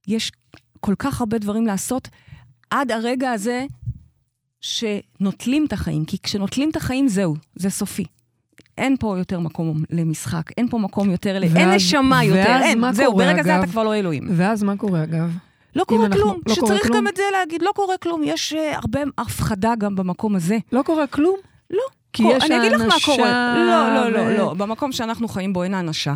[0.09, 0.33] יש
[0.81, 2.09] כל כך הרבה דברים לעשות
[2.71, 3.65] עד הרגע הזה
[4.61, 8.05] שנוטלים את החיים, כי כשנוטלים את החיים, זהו, זה סופי.
[8.79, 11.43] אין פה יותר מקום למשחק, אין פה מקום יותר, ל...
[11.43, 13.62] אין ואז- נשמה יותר, ואז אין, זהו, קורה, ברגע זה אגב?
[13.62, 14.29] אתה כבר לא אלוהים.
[14.37, 15.31] ואז מה קורה, אגב?
[15.77, 16.97] לא קורה אנחנו- כלום, לא שצריך כלום?
[16.97, 20.59] גם את זה להגיד, לא קורה כלום, יש uh, הרבה הפחדה גם במקום הזה.
[20.73, 21.37] לא קורה כלום?
[21.71, 21.79] לא.
[22.12, 23.29] כי קור- יש אני אגיד לך מה קורה.
[23.31, 26.15] האנשה לא, לא, לא, לא, במקום שאנחנו חיים בו אין האנשה.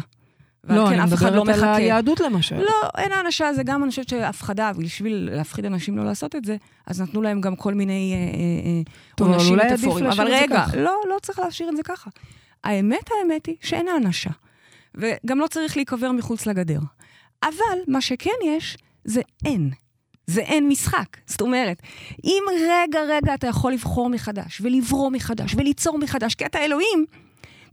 [0.69, 1.75] לא, כן אני אחד לא מדברת על.
[1.75, 2.57] היהדות למשל.
[2.57, 6.57] לא, אין האנשה, זה גם, אני חושבת שהפחדה, בשביל להפחיד אנשים לא לעשות את זה,
[6.87, 8.83] אז נתנו להם גם כל מיני אה, אה, אה,
[9.15, 10.07] טוב, אבל עונשים אולי עדיף מטאפוריים.
[10.07, 10.67] להשאיר אבל את זה רגע.
[10.77, 12.11] לא, לא צריך להשאיר את זה ככה.
[12.65, 14.31] האמת, האמת היא שאין האנשה.
[14.95, 16.81] וגם לא צריך להיקבר מחוץ לגדר.
[17.45, 19.71] אבל מה שכן יש, זה אין.
[20.27, 21.17] זה אין משחק.
[21.27, 21.83] זאת אומרת,
[22.25, 27.05] אם רגע, רגע אתה יכול לבחור מחדש, ולברוא מחדש, וליצור מחדש, כי אתה אלוהים,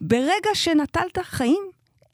[0.02, 1.64] ברגע שנטלת חיים,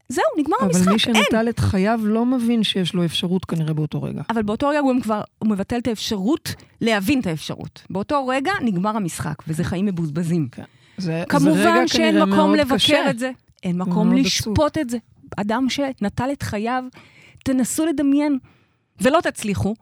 [0.09, 0.99] זהו, נגמר המשחק, אבל מי.
[0.99, 4.21] שנטל את חייו לא מבין שיש לו אפשרות כנראה באותו רגע.
[4.29, 7.81] אבל באותו רגע הוא כבר, הוא מבטל את האפשרות להבין את האפשרות.
[7.89, 10.47] באותו רגע נגמר המשחק, וזה חיים מבוזבזים.
[10.55, 10.63] זה,
[10.97, 13.09] זה רגע כמובן שאין כנראה מקום לבקר קשה.
[13.09, 13.31] את זה,
[13.63, 14.97] אין מקום לשפוט את זה.
[15.37, 16.83] אדם שנטל את חייו,
[17.43, 18.37] תנסו לדמיין,
[19.01, 19.75] ולא תצליחו.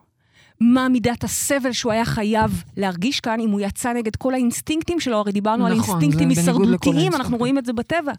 [0.62, 5.18] מה מידת הסבל שהוא היה חייב להרגיש כאן, אם הוא יצא נגד כל האינסטינקטים שלו,
[5.18, 7.14] הרי דיברנו נכון, על אינסטינקטים זה הישרדותיים.
[7.16, 8.14] אנחנו רואים את זה בטבע.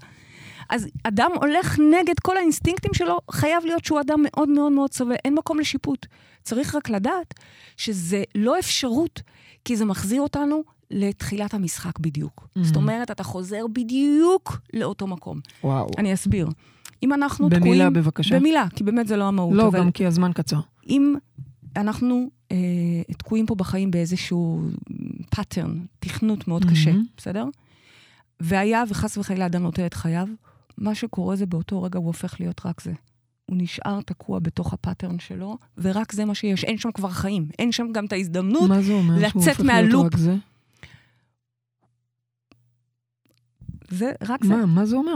[0.69, 5.15] אז אדם הולך נגד כל האינסטינקטים שלו, חייב להיות שהוא אדם מאוד מאוד מאוד סובל,
[5.25, 6.07] אין מקום לשיפוט.
[6.43, 7.35] צריך רק לדעת
[7.77, 9.23] שזה לא אפשרות,
[9.65, 12.49] כי זה מחזיר אותנו לתחילת המשחק בדיוק.
[12.49, 12.63] Mhm.
[12.63, 15.41] זאת אומרת, אתה חוזר בדיוק לאותו מקום.
[15.65, 15.91] וואו.
[15.99, 16.49] אני אסביר.
[17.03, 17.93] אם אנחנו במילה, תקועים...
[17.93, 18.39] בבקשה.
[18.39, 19.55] במילה, כי באמת זה לא המהות.
[19.55, 20.61] לא, אבל גם כי הזמן קצר.
[20.89, 21.15] אם
[21.77, 22.57] אנחנו אה,
[23.19, 24.63] תקועים פה בחיים באיזשהו
[25.31, 27.05] pattern, תכנות מאוד קשה, מהמם.
[27.17, 27.45] בסדר?
[28.41, 30.29] והיה וחס וחלילה אדם נוטל את חייו,
[30.79, 32.93] מה שקורה זה באותו רגע הוא הופך להיות רק זה.
[33.47, 36.65] הוא נשאר תקוע בתוך הפאטרן שלו, ורק זה מה שיש.
[36.65, 37.49] אין שם כבר חיים.
[37.59, 38.69] אין שם גם את ההזדמנות.
[38.69, 40.07] מה זה אומר שהוא לצאת הופך להיות מהלופ.
[40.07, 40.37] רק זה?
[43.89, 44.57] זה רק זה.
[44.57, 45.15] מה, מה זה אומר?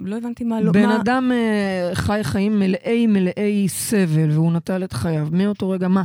[0.00, 0.72] לא הבנתי מה לא...
[0.72, 1.00] בן מה...
[1.00, 5.28] אדם אה, חי חיים מלאי מלאי סבל, והוא נטל את חייו.
[5.32, 6.02] מאותו רגע, מה?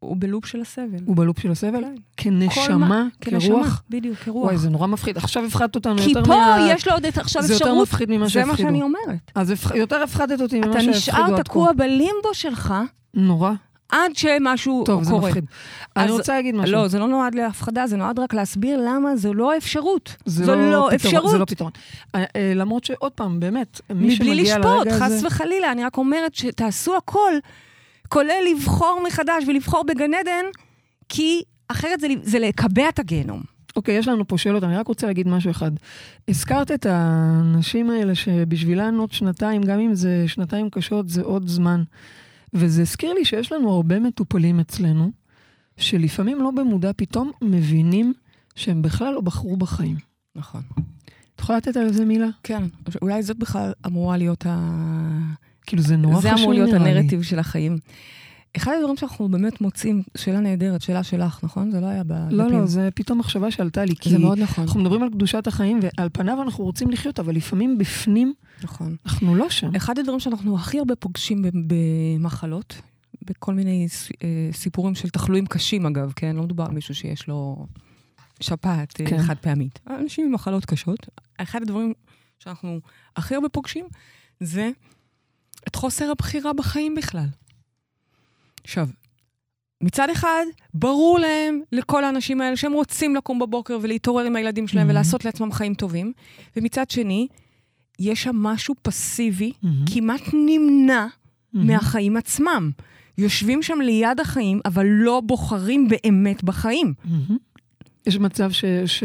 [0.00, 0.98] הוא בלופ של הסבל.
[1.06, 1.82] הוא בלופ של הסבל?
[2.16, 2.30] כן.
[2.40, 3.04] כנשמה?
[3.20, 3.82] כנשמה, כרוח?
[3.90, 4.44] בדיוק, כרוח.
[4.44, 5.16] וואי, זה נורא מפחיד.
[5.16, 6.66] עכשיו הפחדת אותנו כי יותר פה מה...
[6.70, 7.82] יש לו עוד את- עכשיו זה יותר אפשרות.
[7.88, 8.68] מפחיד ממה זה מה שהפחידו.
[8.68, 9.30] שאני אומרת.
[9.34, 11.42] אז יותר הפחדת אותי ממה אתה שהפחידו נשאר עד כה.
[11.42, 12.74] תקוע בלימבו שלך
[13.14, 13.52] נורא.
[13.92, 15.28] עד שמשהו טוב, זה קורה.
[15.28, 15.44] מפחיד.
[15.96, 16.72] אני רוצה להגיד משהו.
[16.76, 20.16] לא, זה לא נועד להפחדה, זה נועד רק להסביר למה זו לא אפשרות.
[20.24, 21.30] זה זו לא פתרון, אפשרות.
[21.30, 21.70] זה לא פתרון.
[22.14, 25.26] אה, אה, למרות שעוד פעם, באמת, מי מבלי שמגיע לשפוט, לרגע חס הזה...
[25.26, 27.32] וחלילה, אני רק אומרת שתעשו הכל,
[28.08, 30.44] כולל לבחור מחדש ולבחור בגן עדן,
[31.08, 33.42] כי אחרת זה, זה לקבע את הגיהנום.
[33.76, 35.70] אוקיי, יש לנו פה שאלות, אני רק רוצה להגיד משהו אחד.
[36.28, 41.82] הזכרת את האנשים האלה שבשבילן עוד שנתיים, גם אם זה שנתיים קשות, זה עוד זמן.
[42.54, 45.10] וזה הזכיר לי שיש לנו הרבה מטופלים אצלנו,
[45.76, 48.12] שלפעמים לא במודע פתאום מבינים
[48.54, 49.96] שהם בכלל לא בחרו בחיים.
[50.36, 50.62] נכון.
[51.34, 52.28] את יכולה לתת על זה מילה?
[52.42, 52.62] כן,
[53.02, 55.17] אולי זאת בכלל אמורה להיות ה...
[55.68, 56.98] כאילו, זה נורא זה חשוב אמור להיות נראה לי.
[56.98, 57.78] הנרטיב של החיים.
[58.56, 61.70] אחד הדברים שאנחנו באמת מוצאים, שאלה נהדרת, שאלה שלך, נכון?
[61.70, 62.38] זה לא היה בדפים.
[62.38, 64.64] לא, לא, זה פתאום מחשבה שעלתה לי, כי זה מאוד נכון.
[64.64, 68.96] אנחנו מדברים על קדושת החיים, ועל פניו אנחנו רוצים לחיות, אבל לפעמים בפנים נכון.
[69.06, 69.74] אנחנו לא שם.
[69.76, 72.80] אחד הדברים שאנחנו הכי הרבה פוגשים במחלות,
[73.22, 73.86] בכל מיני
[74.22, 76.36] אה, סיפורים של תחלואים קשים אגב, כן?
[76.36, 77.66] לא מדובר על מישהו שיש לו
[78.40, 79.06] שפעת כן.
[79.06, 79.22] כן.
[79.22, 79.80] חד פעמית.
[79.90, 81.06] אנשים עם מחלות קשות.
[81.36, 81.92] אחד הדברים
[82.38, 82.80] שאנחנו
[83.16, 83.84] הכי הרבה פוגשים
[84.40, 84.70] זה
[85.68, 87.26] את חוסר הבחירה בחיים בכלל.
[88.64, 88.88] עכשיו,
[89.80, 90.44] מצד אחד,
[90.74, 94.90] ברור להם, לכל האנשים האלה, שהם רוצים לקום בבוקר ולהתעורר עם הילדים שלהם Mhm.
[94.90, 96.12] ולעשות לעצמם חיים טובים,
[96.56, 97.28] ומצד שני,
[97.98, 101.06] יש שם משהו פסיבי, מהמם, כמעט נמנע
[101.52, 101.66] מהמם.
[101.66, 102.70] מהחיים עצמם.
[103.18, 106.94] יושבים שם ליד החיים, אבל לא בוחרים באמת בחיים.
[107.04, 107.38] מהמם.
[108.06, 108.64] יש מצב ש...
[108.86, 109.04] ש...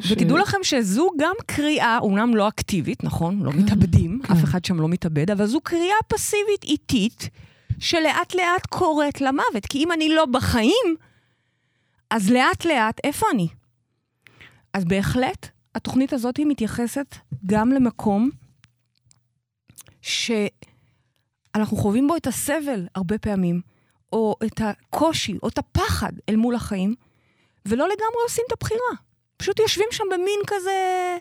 [0.00, 3.42] ש- ותדעו לכם שזו גם קריאה, אומנם לא אקטיבית, נכון?
[3.42, 4.32] לא כן, מתאבדים, כן.
[4.32, 7.28] אף אחד שם לא מתאבד, אבל זו קריאה פסיבית איטית,
[7.78, 9.66] שלאט לאט קורית למוות.
[9.68, 10.96] כי אם אני לא בחיים,
[12.10, 13.48] אז לאט לאט, איפה אני?
[14.72, 18.30] אז בהחלט, התוכנית הזאת מתייחסת גם למקום
[20.02, 23.60] שאנחנו חווים בו את הסבל הרבה פעמים,
[24.12, 26.94] או את הקושי, או את הפחד אל מול החיים,
[27.68, 28.94] ולא לגמרי עושים את הבחירה.
[29.36, 31.16] פשוט יושבים שם במין כזה...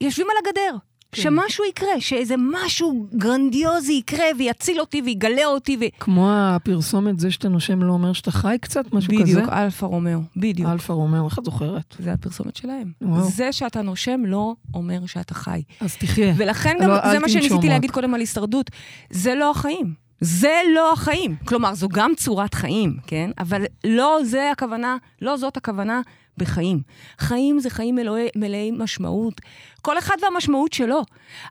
[0.00, 0.76] יושבים על הגדר.
[1.12, 1.22] כן.
[1.22, 5.76] שמשהו יקרה, שאיזה משהו גרנדיוזי יקרה ויציל אותי ויגלה אותי.
[5.80, 5.84] ו...
[6.00, 9.22] כמו הפרסומת, זה שאתה נושם לא אומר שאתה חי קצת, משהו כזה?
[9.22, 10.68] בדיוק, אלפה רומאו, בדיוק.
[10.70, 11.96] אלפה רומאו, איך את זוכרת?
[11.98, 12.92] זה הפרסומת שלהם.
[13.02, 13.24] וואו.
[13.24, 15.62] זה שאתה נושם לא אומר שאתה חי.
[15.80, 16.34] אז תחיה.
[16.36, 17.68] ולכן גם, לא, זה מה שניסיתי.
[17.68, 18.70] להגיד קודם על הישרדות.
[19.10, 20.03] זה לא החיים.
[20.20, 21.36] זה לא החיים.
[21.44, 23.30] כלומר, זו גם צורת חיים, כן?
[23.38, 26.00] אבל לא זה הכוונה, לא זאת הכוונה
[26.38, 26.80] בחיים.
[27.18, 29.40] חיים זה חיים מלאי, מלאי משמעות.
[29.82, 31.02] כל אחד והמשמעות שלו.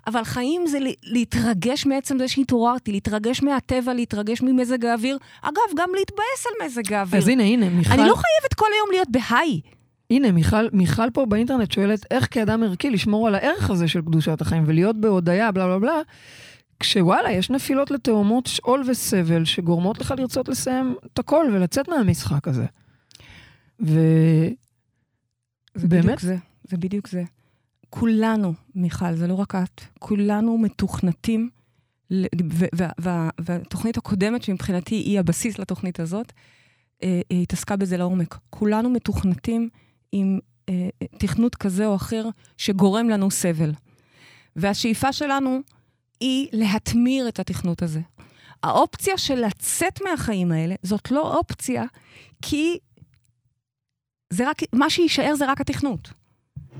[0.07, 5.17] אבל חיים זה להתרגש מעצם זה שהתעוררתי, להתרגש מהטבע, להתרגש ממזג האוויר.
[5.41, 7.21] אגב, גם להתבאס על מזג האוויר.
[7.21, 9.61] אז הנה, הנה, מיכל, אני לא חייבת כל היום להיות בהיי.
[10.09, 14.41] הנה, מיכל, מיכל פה באינטרנט שואלת איך כאדם ערכי לשמור על הערך הזה של קדושת
[14.41, 16.01] החיים ולהיות בהודיה, בלה בלה בלה,
[16.83, 22.65] כשוואלה, יש נפילות לתאומות שאול וסבל שגורמות לך לרצות לסיים את הכל ולצאת מהמשחק הזה.
[23.81, 23.99] ו...
[25.75, 26.05] זה באמת?
[26.05, 27.23] בדיוק זה, זה בדיוק זה.
[27.89, 31.49] כולנו, מיכל, זה לא רק את, כולנו מתוכנתים,
[33.39, 36.33] והתוכנית הקודמת, שמבחינתי היא הבסיס לתוכנית הזאת,
[37.03, 38.37] אה, אה, התעסקה בזה לעומק.
[38.49, 39.69] כולנו מתוכנתים
[40.11, 40.39] עם
[40.69, 43.71] אה, תכנות כזה או אחר שגורם לנו סבל.
[44.55, 45.59] והשאיפה שלנו
[46.19, 47.99] היא להתמיר את התכנות הזה.
[48.63, 51.83] האופציה של לצאת מהחיים האלה, זאת לא אופציה,
[52.41, 52.77] כי
[54.33, 56.09] זה רק, מה שיישאר זה רק התכנות.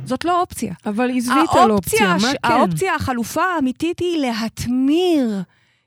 [0.06, 0.74] זאת לא אופציה.
[0.86, 2.38] אבל עזבי את על אופציה, מה כן?
[2.44, 5.44] האופציה, החלופה האמיתית היא להתמיר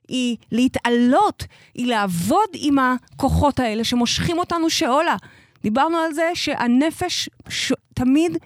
[0.08, 1.44] היא להתעלות,
[1.74, 5.16] היא לעבוד עם הכוחות האלה שמושכים אותנו שאולה.
[5.62, 7.72] דיברנו על זה שהנפש ש...
[7.94, 8.36] תמיד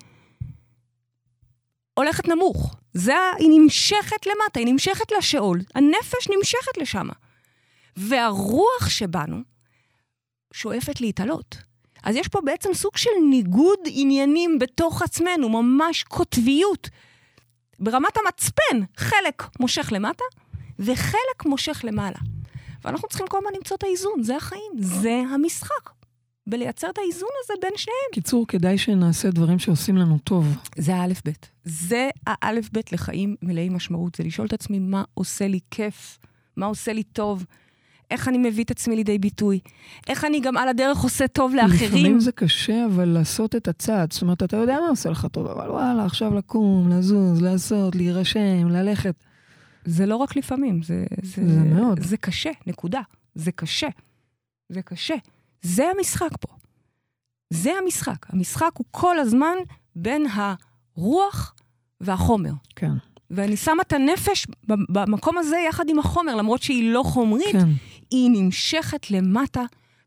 [2.01, 2.77] הולכת נמוך.
[2.95, 5.61] זה, היא נמשכת למטה, היא נמשכת לשאול.
[5.75, 7.09] הנפש נמשכת לשם.
[7.97, 9.37] והרוח שבנו
[10.53, 11.57] שואפת להתעלות.
[12.03, 16.89] אז יש פה בעצם סוג של ניגוד עניינים בתוך עצמנו, ממש קוטביות.
[17.79, 20.25] ברמת המצפן, חלק מושך למטה
[20.79, 22.19] וחלק מושך למעלה.
[22.85, 25.91] ואנחנו צריכים כל הזמן למצוא את האיזון, זה החיים, זה המשחק.
[26.47, 28.11] ולייצר את האיזון הזה בין שניהם.
[28.13, 30.47] קיצור, כדאי שנעשה דברים שעושים לנו טוב.
[30.77, 31.51] זה האלף-בית.
[31.71, 36.19] זה האלף-בית לחיים מלאי משמעות, זה לשאול את עצמי מה עושה לי כיף,
[36.57, 37.45] מה עושה לי טוב,
[38.11, 39.61] איך אני מביא את עצמי לידי ביטוי,
[40.09, 41.89] איך אני גם על הדרך עושה טוב לאחרים.
[41.89, 44.13] לפעמים זה קשה, אבל לעשות את הצעד.
[44.13, 48.69] זאת אומרת, אתה יודע מה עושה לך טוב, אבל וואלה, עכשיו לקום, לזוז, לעשות, להירשם,
[48.69, 49.15] ללכת.
[49.85, 51.05] זה לא רק לפעמים, זה...
[51.23, 52.01] זה, זה מאוד.
[52.01, 53.01] זה קשה, נקודה.
[53.35, 53.89] זה קשה.
[54.69, 55.15] זה קשה.
[55.63, 56.55] זה המשחק פה.
[57.51, 58.27] זה המשחק.
[58.29, 59.57] המשחק הוא כל הזמן
[59.97, 61.55] בין הרוח
[62.01, 62.53] והחומר.
[62.77, 62.93] כן.
[63.31, 64.47] ואני שמה את הנפש
[64.89, 67.69] במקום הזה יחד עם החומר, למרות שהיא לא חומרית, כן.
[68.11, 69.63] היא נמשכת למטה,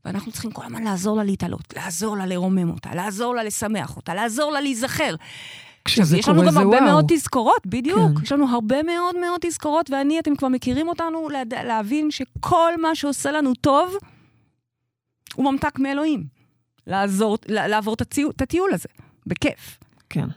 [0.06, 4.14] ואנחנו צריכים כל הזמן לעזור לה להתעלות, לעזור לה לרומם אותה, לעזור לה לשמח אותה,
[4.14, 5.16] לעזור לה להיזכר.
[5.86, 6.86] כשזה יש לנו קורה גם הרבה וואו.
[6.86, 8.18] מאוד תזכורות, בדיוק.
[8.18, 8.24] כן.
[8.24, 11.54] יש לנו הרבה מאוד מאוד תזכורות, ואני, אתם כבר מכירים אותנו, להד...
[11.54, 13.96] להבין שכל מה שעושה לנו טוב,
[15.36, 16.24] הוא ממתק מאלוהים.
[16.88, 17.96] לעזור, לעבור.
[18.30, 18.90] את הטיול הזה,
[19.28, 19.78] בכיף.
[20.10, 20.28] כן.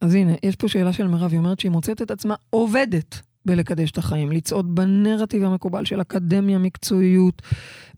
[0.00, 3.90] אז הנה, יש פה שאלה של מירב, היא אומרת שהיא מוצאת את עצמה עובדת בלקדש
[3.90, 7.42] את החיים, לצעוד בנרטיב המקובל של אקדמיה, מקצועיות,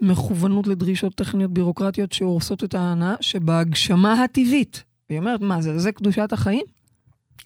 [0.01, 4.85] מכוונות לדרישות טכניות בירוקרטיות שהורסות את ההנאה שבהגשמה הטבעית.
[5.11, 6.65] והיא אומרת, מה זה, זה קדושת החיים?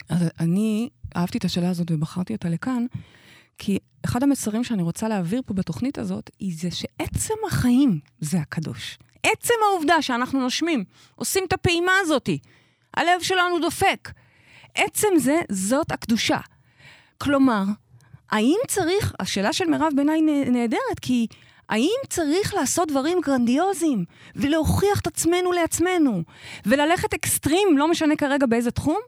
[0.09, 2.87] אז אני אהבתי את השאלה הזאת ובחרתי אותה לכאן,
[3.59, 8.99] כי אחד המסרים שאני רוצה להעביר פה בתוכנית הזאת, היא זה שעצם החיים זה הקדוש.
[9.23, 10.85] עצם העובדה שאנחנו נושמים,
[11.15, 12.39] עושים את הפעימה הזאתי,
[12.97, 14.13] הלב שלנו דופק.
[14.75, 16.39] עצם זה, זאת הקדושה.
[17.19, 17.63] כלומר,
[18.31, 21.27] האם צריך, השאלה של מירב בעיניי נה- נהדרת, כי
[21.69, 24.05] האם צריך לעשות דברים גרנדיוזיים
[24.37, 26.23] ולהוכיח את עצמנו לעצמנו,
[26.67, 28.99] וללכת אקסטרים, לא משנה כרגע באיזה תחום?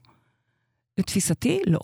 [0.98, 1.80] לתפיסתי, לא.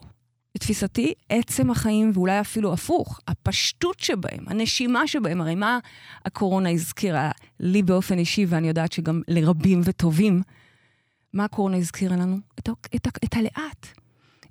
[0.54, 5.78] לתפיסתי, עצם החיים, ואולי אפילו הפוך, הפשטות שבהם, הנשימה שבהם, הרי מה
[6.24, 10.42] הקורונה הזכירה לי באופן אישי, ואני יודעת שגם לרבים וטובים,
[11.32, 12.38] מה הקורונה הזכירה לנו?
[12.58, 13.86] את, ה, את, ה, את הלאט,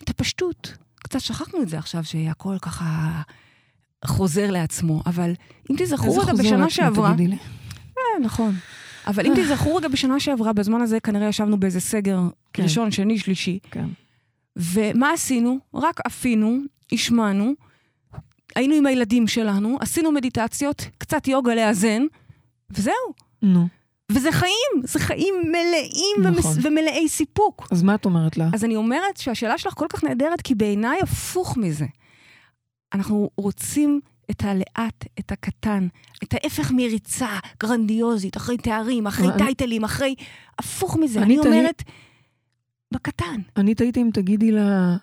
[0.04, 0.78] את הפשטות.
[0.96, 3.22] קצת שכחנו את זה עכשיו, שהכל ככה
[4.06, 5.34] חוזר לעצמו, אבל
[5.72, 7.14] אם תזכרו רגע בשנה שעברה...
[7.14, 7.38] תגידי לי.
[7.98, 8.56] אה, נכון.
[9.08, 12.20] אבל אם תזכרו רגע בשנה שעברה, בזמן הזה כנראה ישבנו באיזה סגר
[12.54, 12.64] כן.
[12.64, 13.86] ראשון, שני, שלישי, כן.
[14.56, 15.60] ומה עשינו?
[15.74, 16.60] רק עפינו,
[16.92, 17.54] השמענו,
[18.56, 22.02] היינו עם הילדים שלנו, עשינו מדיטציות, קצת יוגה לאזן,
[22.72, 22.94] וזהו.
[23.42, 23.68] נו,
[24.12, 24.54] וזה חיים,
[24.84, 26.52] זה חיים מלאים נכון.
[26.52, 26.66] ומס...
[26.66, 27.68] ומלאי סיפוק.
[27.72, 28.50] אז מה את אומרת לה?
[28.54, 31.86] אז אני אומרת שהשאלה שלך כל כך נהדרת, כי בעיניי הפוך מזה.
[32.94, 34.00] אנחנו רוצים
[34.32, 35.88] את הלאט, את הקטן,
[36.24, 37.30] את ההפך מריצה
[37.64, 40.16] גרנדיוזית, אחרי תארים, אחרי אני- טייטלים, אחרי...
[40.60, 41.20] הפוך מזה.
[41.22, 41.84] אני אני תהי- אומרת,
[42.94, 43.42] בקטן.
[43.58, 44.96] אני תהיתי אם תגידי לה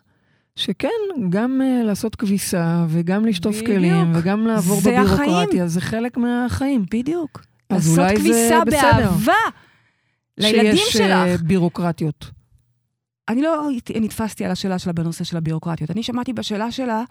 [0.57, 0.88] שכן,
[1.30, 3.70] גם uh, לעשות כביסה, וגם לשטוף בדיוק.
[3.76, 5.66] כלים, וגם לעבור זה בבירוקרטיה, החיים.
[5.68, 6.84] זה חלק מהחיים.
[6.90, 7.40] בדיוק.
[7.70, 8.64] אז לעשות אולי כביסה.
[8.64, 9.32] באהבה
[10.38, 11.42] לילדים שיש אה, שלך.
[11.42, 12.30] בירוקרטיות.
[13.28, 15.90] אני לא נתפסתי על השאלה שלה בנושא של הבירוקרטיות.
[15.90, 17.04] אני שמעתי בשאלה שלה,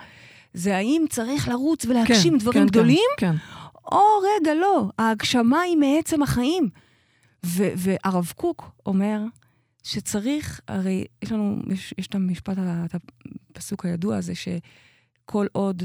[0.54, 3.38] זה האם צריך לרוץ ולהגשים כן, דברים כן, גדולים, כן, כן.
[3.92, 6.70] או רגע, לא, ההגשמה היא מעצם החיים.
[7.46, 9.20] ו- והרב קוק אומר
[9.84, 12.96] שצריך, הרי יש לנו, יש, יש את המשפט, את
[13.56, 15.84] הפסוק הידוע הזה, שכל עוד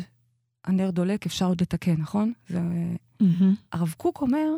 [0.64, 2.32] הנר דולק אפשר עוד לתקן, נכון?
[2.48, 3.54] זה, מהמם.
[3.72, 4.48] הרב קוק אומר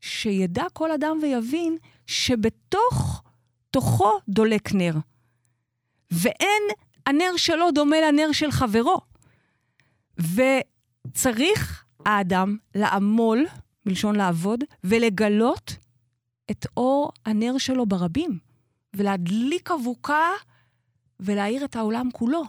[0.00, 3.22] שידע כל אדם ויבין שבתוך,
[3.70, 4.94] תוכו דולק נר.
[6.10, 6.62] ואין
[7.06, 9.00] הנר שלו דומה לנר של חברו.
[10.18, 13.46] וצריך האדם לעמול,
[13.86, 15.76] מלשון לעבוד, ולגלות
[16.50, 18.38] את אור הנר שלו ברבים,
[18.94, 20.26] ולהדליק אבוקה
[21.20, 22.44] ולהאיר את העולם כולו.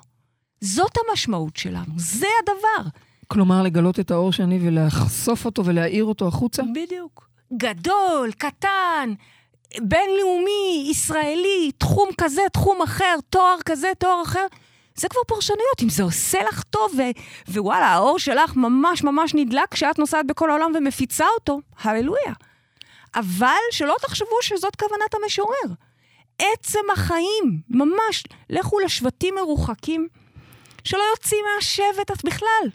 [0.62, 2.90] זאת המשמעות שלנו, זה הדבר.
[3.28, 6.64] כלומר, לגלות את האור שאני ולחשוף אותו ולהאיר אותו החוצה?
[6.76, 7.30] בדיוק.
[7.58, 9.14] גדול, קטן,
[9.82, 14.46] בינלאומי, ישראלי, תחום כזה, תחום אחר, תואר כזה, תואר אחר.
[14.96, 15.84] זה כבר פרשנויות.
[15.84, 20.50] אם זה עושה לך טוב, ו- ווואלה, האור שלך ממש ממש נדלק כשאת נוסעת בכל
[20.50, 22.34] העולם ומפיצה אותו, הללויה.
[23.16, 25.76] אבל שלא תחשבו שזאת כוונת המשורר.
[26.40, 28.24] עצם החיים, ממש.
[28.50, 30.08] לכו לשבטים מרוחקים
[30.90, 32.70] שלא יוצאים מהשבט בכלל.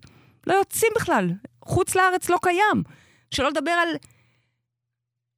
[0.46, 1.30] לא יוצאים בכלל.
[1.64, 2.82] חוץ לארץ לא קיים.
[3.30, 3.88] שלא לדבר על...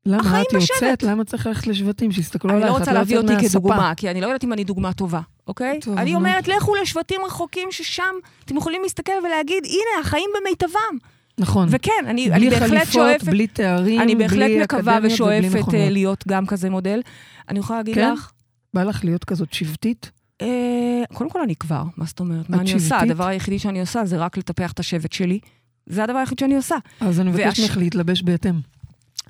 [0.06, 0.82] למה החיים את יוצאת?
[0.82, 1.02] בשבט.
[1.02, 2.12] למה צריך ללכת לשבטים?
[2.12, 3.58] שיסתכלו אני עלייך, לא את רוצה להביא יוצאת אותי מהספה.
[3.58, 5.80] כדוגמה, כי אני לא יודעת אם אני דוגמה טובה, אוקיי?
[5.80, 6.14] טוב, אני.
[6.14, 8.14] אומרת, לכו לשבטים רחוקים ששם
[8.44, 10.96] אתם יכולים להסתכל ולהגיד, הנה, החיים במיטבם.
[11.38, 11.68] נכון.
[11.70, 13.24] וכן, אני, אני בלי בהחלט חליפות, שואפת...
[13.24, 15.74] בלי תארים, אני בהחלט בלי מקווה ושואפת.
[15.74, 17.00] אה, להיות גם כזה מודל.
[17.48, 18.12] אני יכולה להגיד כן?
[18.12, 18.32] לך,
[18.74, 20.10] בא לך להיות כזאת שבטית?
[20.42, 22.50] אה, קודם כל אני כבר, מה זאת אומרת?
[22.50, 22.98] מה אני עושה?
[22.98, 25.38] הדבר היחידי שאני עושה זה רק לטפח את השבט שלי.
[25.86, 26.76] זה הדבר היחיד שאני עושה.
[27.00, 28.60] אז אני מבקשת ממך להתלבש בהתאם.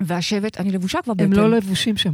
[0.01, 1.43] והשבט, אני לבושה כבר הם בהתאם.
[1.43, 2.13] לא לבושים שם.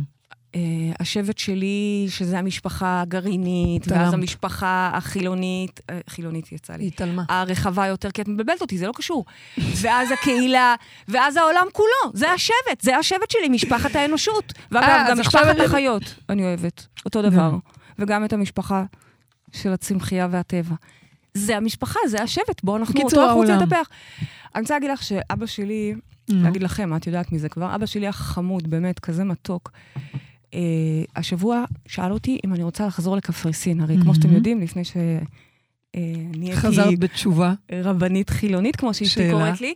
[0.55, 0.61] אה,
[0.99, 3.99] השבט שלי, שזה המשפחה הגרעינית, תלמת.
[4.01, 6.87] ואז המשפחה החילונית, אה, חילונית יצא לי.
[6.87, 7.23] התעלמה.
[7.29, 9.25] הרחבה יותר, כי את מבלבלת אותי, זה לא קשור.
[9.57, 10.75] ואז הקהילה,
[11.07, 14.53] ואז העולם כולו, זה השבט, זה השבט שלי, משפחת האנושות.
[14.71, 17.51] ואגב, גם משפחת החיות, אני אוהבת, אותו דבר.
[17.99, 18.03] גם.
[18.03, 18.85] וגם את המשפחה
[19.51, 20.75] של הצמחייה והטבע.
[21.33, 23.55] זה המשפחה, זה השבט, בואו אנחנו אותו אנחנו רוצים.
[23.55, 23.89] לטפח.
[24.55, 25.93] אני רוצה להגיד לך שאבא שלי.
[26.29, 29.71] להגיד לכם, את יודעת מזה כבר, אבא שלי החמוד, באמת, כזה מתוק.
[30.53, 30.59] אה,
[31.15, 34.37] השבוע שאל אותי אם אני רוצה לחזור לקפריסין, הרי כמו שאתם מהמם.
[34.37, 34.97] יודעים, לפני ש...
[36.37, 37.53] נהייתי חזרת בתשובה.
[37.71, 39.31] רבנית חילונית, כמו שאשתי?
[39.31, 39.73] קוראת לי.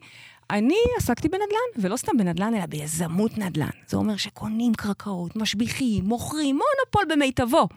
[0.49, 3.69] אני עסקתי בנדל"ן, ולא סתם בנדל"ן, אלא ביזמות נדל"ן.
[3.87, 7.67] זה אומר שקונים קרקעות, משביחים, מוכרים, מונופול במיטבו.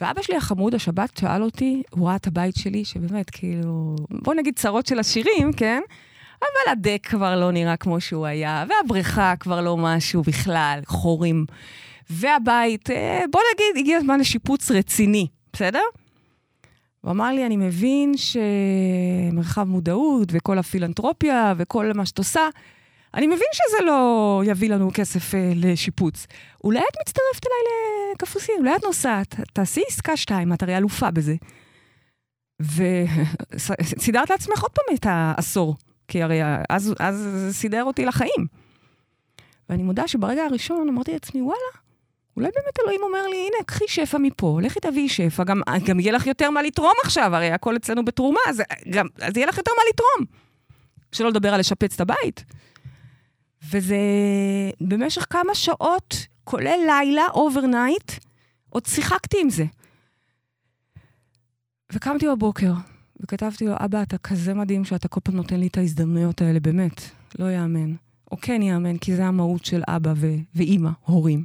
[0.00, 4.54] ואבא שלי החמוד, השבת, שאל אותי, הוא ראה את הבית שלי, שבאמת, כאילו, בוא נגיד
[4.56, 5.80] צרות של עשירים, כן?
[6.38, 11.46] אבל הדק כבר לא נראה כמו שהוא היה, והבריכה כבר לא משהו בכלל, חורים.
[12.10, 15.82] והבית, אה, בוא נגיד, הגיע הזמן לשיפוץ רציני, בסדר?
[17.00, 22.48] הוא אמר לי, אני מבין שמרחב מודעות וכל הפילנטרופיה וכל מה שאת עושה,
[23.14, 26.26] אני מבין שזה לא יביא לנו כסף אה, לשיפוץ.
[26.64, 31.34] אולי את מצטרפת אליי לקפריסין, אולי את נוסעת, תעשי עסקה שתיים, את הרי אלופה בזה.
[32.62, 35.76] וסידרת לעצמך עוד פעם את העשור,
[36.08, 38.46] כי הרי אז, אז זה סידר אותי לחיים.
[39.68, 41.58] ואני מודה שברגע הראשון אמרתי לעצמי, וואלה,
[42.36, 46.12] אולי באמת אלוהים אומר לי, הנה, קחי שפע מפה, לכי תביאי שפע, גם, גם יהיה
[46.12, 49.70] לך יותר מה לתרום עכשיו, הרי הכל אצלנו בתרומה, אז, גם, אז יהיה לך יותר
[49.78, 50.26] מה לתרום.
[51.12, 52.44] שלא לדבר על לשפץ את הבית.
[53.70, 53.96] וזה
[54.80, 58.12] במשך כמה שעות, כולל לילה, overnight,
[58.68, 59.64] עוד שיחקתי עם זה.
[61.92, 62.72] וקמתי בבוקר,
[63.20, 67.00] וכתבתי לו, אבא, אתה כזה מדהים שאתה כל פעם נותן לי את ההזדמנויות האלה, באמת,
[67.38, 67.94] לא יאמן.
[68.32, 71.44] או כן יאמן, כי זה המהות של אבא ו- ואימא, הורים.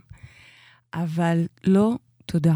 [0.94, 1.96] אבל לא,
[2.26, 2.56] תודה.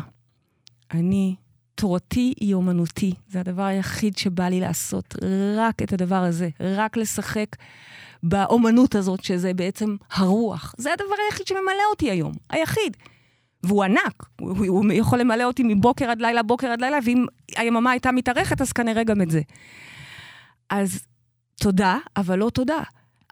[0.92, 1.36] אני,
[1.76, 3.14] תורתי היא אומנותי.
[3.28, 5.16] זה הדבר היחיד שבא לי לעשות,
[5.58, 7.56] רק את הדבר הזה, רק לשחק
[8.24, 10.76] באומנות הזאת, שזה בעצם הרוח.
[10.78, 12.98] זה הדבר היחיד שממלא אותי היום, היחיד.
[13.64, 17.26] והוא ענק, הוא, הוא יכול למלא אותי מבוקר עד לילה, בוקר עד לילה, ואם
[17.58, 19.42] היממה הייתה מתארכת, אז כנראה גם את זה.
[20.70, 21.00] אז
[21.60, 22.80] תודה, אבל לא תודה.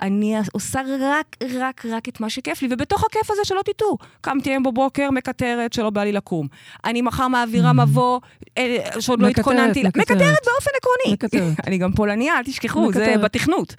[0.01, 4.49] אני עושה רק, רק, רק את מה שכיף לי, ובתוך הכיף הזה, שלא תטעו, קמתי
[4.49, 6.47] היום בבוקר, מקטרת, שלא בא לי לקום.
[6.85, 8.19] אני מחר מעבירה מבוא,
[8.57, 9.83] אה, שעוד לא מקטרת, התכוננתי.
[9.83, 10.11] לה- מקטרת.
[10.17, 11.13] מקטרת באופן עקרוני.
[11.13, 11.59] מקטרת.
[11.67, 13.21] אני גם פולניה, אל תשכחו, זה מקטרת.
[13.21, 13.75] בתכנות.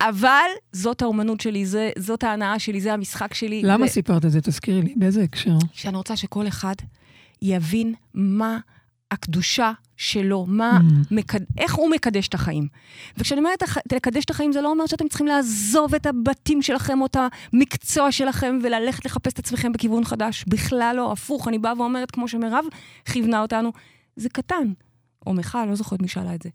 [0.00, 3.62] אבל זאת האומנות שלי, זה, זאת ההנאה שלי, זה המשחק שלי.
[3.64, 4.40] למה ו- סיפרת את זה?
[4.40, 5.54] תזכירי לי, באיזה הקשר?
[5.72, 6.74] שאני רוצה שכל אחד
[7.42, 8.58] יבין מה
[9.10, 11.14] הקדושה שלו, מה, Mm.
[11.14, 11.38] מקד...
[11.58, 12.68] איך הוא מקדש את החיים.
[13.18, 17.00] וכשאני אומרת הח- לקדש את החיים, זה לא אומר שאתם צריכים לעזוב את הבתים שלכם
[17.00, 17.16] או את
[17.52, 20.44] המקצוע שלכם וללכת לחפש את עצמכם בכיוון חדש.
[20.48, 22.64] בכלל לא, הפוך, אני באה ואומרת, כמו שמירב
[23.12, 23.72] כיוונה אותנו,
[24.16, 24.72] זה קטן.
[25.26, 26.48] או מיכל, לא זוכרת מי שאלה את זה.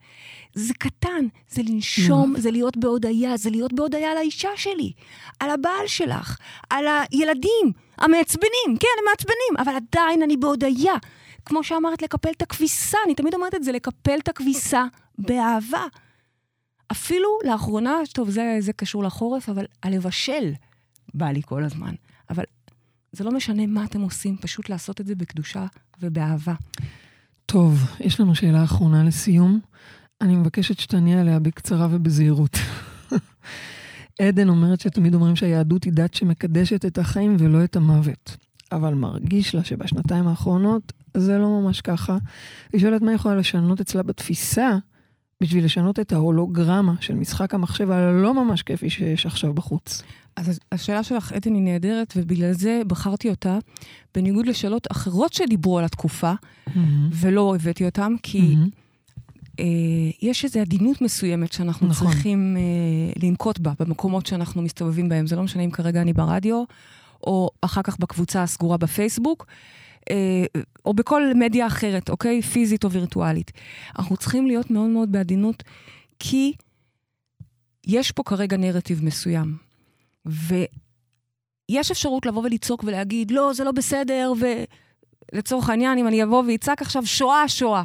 [0.54, 4.92] זה קטן, זה לנשום, זה להיות בהודיה, זה להיות בהודיה על האישה שלי,
[5.40, 6.38] על הבעל שלך,
[6.70, 10.94] על הילדים המעצבנים, כן, הם מעצבנים, אבל עדיין אני בהודיה.
[11.46, 14.86] כמו שאמרת, לקפל את הכביסה, אני תמיד אומרת את זה, לקפל את הכביסה
[15.18, 15.86] באהבה.
[16.92, 20.54] אפילו לאחרונה, טוב, זה, זה קשור לחורף, אבל הלבשל
[21.14, 21.94] בא לי כל הזמן.
[22.30, 22.44] אבל
[23.12, 25.66] זה לא משנה מה אתם עושים, פשוט לעשות את זה בקדושה
[26.02, 26.54] ובאהבה.
[27.46, 29.60] טוב, יש לנו שאלה אחרונה לסיום.
[30.22, 32.58] אני מבקשת שתעני עליה בקצרה ובזהירות.
[34.22, 38.38] עדן אומרת שתמיד אומרים שהיהדות היא דת שמקדשת את החיים ולא את המוות.
[38.72, 42.18] אבל מרגיש לה שבשנתיים האחרונות זה לא ממש ככה.
[42.74, 44.78] היא שואלת מה יכולה לשנות אצלה בתפיסה
[45.42, 50.04] בשביל לשנות את ההולוגרמה של משחק המחשב הלא ממש כיפי שיש עכשיו בחוץ.
[50.36, 53.58] אז השאלה שלך, עדן, היא נהדרת, ובגלל זה בחרתי אותה,
[54.16, 56.34] בניגוד לשאלות אחרות שדיברו על התקופה,
[57.12, 58.70] ולא הבאתי אותן, כי מהמם.
[59.60, 59.66] אה,
[60.22, 62.08] יש איזו עדינות מסוימת שאנחנו נכון.
[62.08, 65.28] צריכים אה, לנקוט בה במקומות שאנחנו מסתובבים בהם.
[65.28, 66.64] זה לא משנה אם כרגע אני ברדיו,
[67.24, 69.46] או אחר כך בקבוצה הסגורה בפייסבוק.
[70.10, 70.46] אה,
[70.86, 72.42] או בכל מדיה אחרת, אוקיי?
[72.42, 73.52] פיזית או וירטואלית.
[74.00, 75.64] אנחנו צריכים להיות מאוד מאוד בעדינות,
[76.20, 76.54] כי
[77.88, 79.65] יש פה כרגע נרטיב מסוים.
[80.26, 84.34] ויש אפשרות לבוא ולצעוק ולהגיד, לא, זה לא בסדר,
[85.34, 87.84] ולצורך העניין, אם אני אבוא ואצעק עכשיו, שואה, שואה.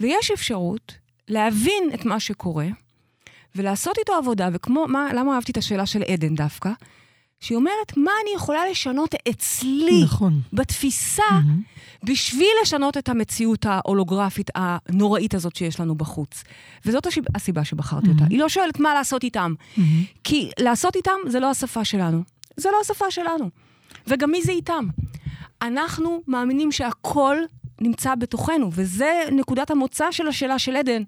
[0.00, 0.94] ויש אפשרות
[1.28, 2.66] להבין את מה שקורה,
[3.56, 6.70] ולעשות איתו עבודה, וכמו, מה, למה אהבתי את השאלה של עדן דווקא?
[7.40, 10.40] שהיא אומרת, מה אני יכולה לשנות אצלי, נכון.
[10.52, 12.04] בתפיסה, mm-hmm.
[12.06, 16.44] בשביל לשנות את המציאות ההולוגרפית הנוראית הזאת שיש לנו בחוץ.
[16.86, 18.10] וזאת השיב, הסיבה שבחרתי mm-hmm.
[18.10, 18.24] אותה.
[18.30, 19.80] היא לא שואלת מה לעשות איתם, mm-hmm.
[20.24, 22.22] כי לעשות איתם זה לא השפה שלנו.
[22.56, 23.50] זה לא השפה שלנו.
[24.06, 24.84] וגם מי זה איתם?
[25.62, 27.36] אנחנו מאמינים שהכל
[27.80, 31.02] נמצא בתוכנו, וזה נקודת המוצא של השאלה של עדן,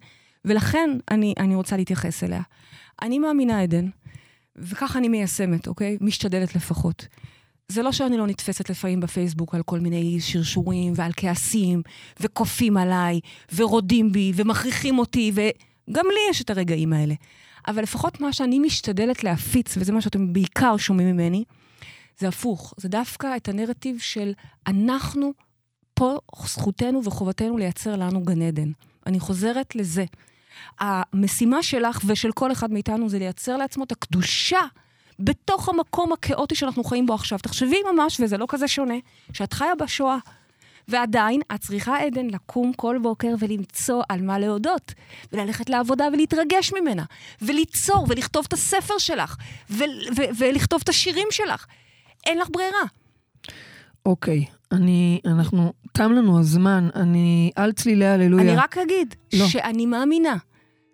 [0.45, 2.43] ולכן אני, אני רוצה להתייחס אליה.
[3.03, 3.89] אני מאמינה, עדן,
[4.59, 5.99] וככה אני מיישמת, אוקיי?
[6.01, 7.07] משתדלת לפחות.
[7.69, 11.83] זה לא שאני לא נתפסת לפעמים בפייסבוק על כל מיני שרשורים ועל כעסים,
[12.21, 13.21] וכופים עליי,
[13.55, 17.15] ורודים בי, ומכריחים אותי, וגם לי יש את הרגעים האלה.
[17.69, 21.45] אבל לפחות מה שאני משתדלת להפיץ, וזה מה שאתם בעיקר שומעים ממני,
[22.19, 22.75] זה הפוך.
[22.77, 24.33] זה דווקא את הנרטיב של
[24.67, 25.33] אנחנו,
[25.95, 28.71] פה זכותנו וחובתנו לייצר לנו גן עדן.
[29.07, 30.05] אני חוזרת לזה.
[30.81, 34.61] המשימה שלך ושל כל אחד מאיתנו זה לייצר לעצמו את הקדושה
[35.19, 37.39] בתוך המקום הכאוטי שאנחנו חיים בו עכשיו.
[37.39, 38.95] תחשבי ממש, וזה לא כזה שונה,
[39.33, 40.19] שאת חיה בשואה.
[40.89, 44.93] ועדיין, את צריכה, עדן, לקום כל בוקר ולמצוא על מה להודות,
[45.33, 47.05] וללכת לעבודה ולהתרגש ממנה,
[47.43, 49.37] וליצור, ולכתוב את הספר שלך,
[50.39, 51.67] ולכתוב את השירים שלך.
[52.27, 52.83] אין לך ברירה.
[54.07, 58.45] אוקיי, אני, אנחנו, תם לנו הזמן, אני על צלילי הללויה.
[58.45, 59.47] אני רק אגיד לא.
[59.47, 60.37] שאני מאמינה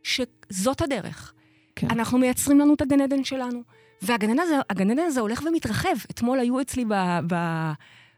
[0.02, 1.32] שזאת הדרך.
[1.76, 1.86] כן.
[1.90, 3.62] אנחנו מייצרים לנו את הגן עדן שלנו.
[4.02, 4.30] והגן
[4.68, 5.88] עדן הזה הולך ומתרחב.
[6.10, 6.94] אתמול היו אצלי ב,
[7.26, 7.36] ב,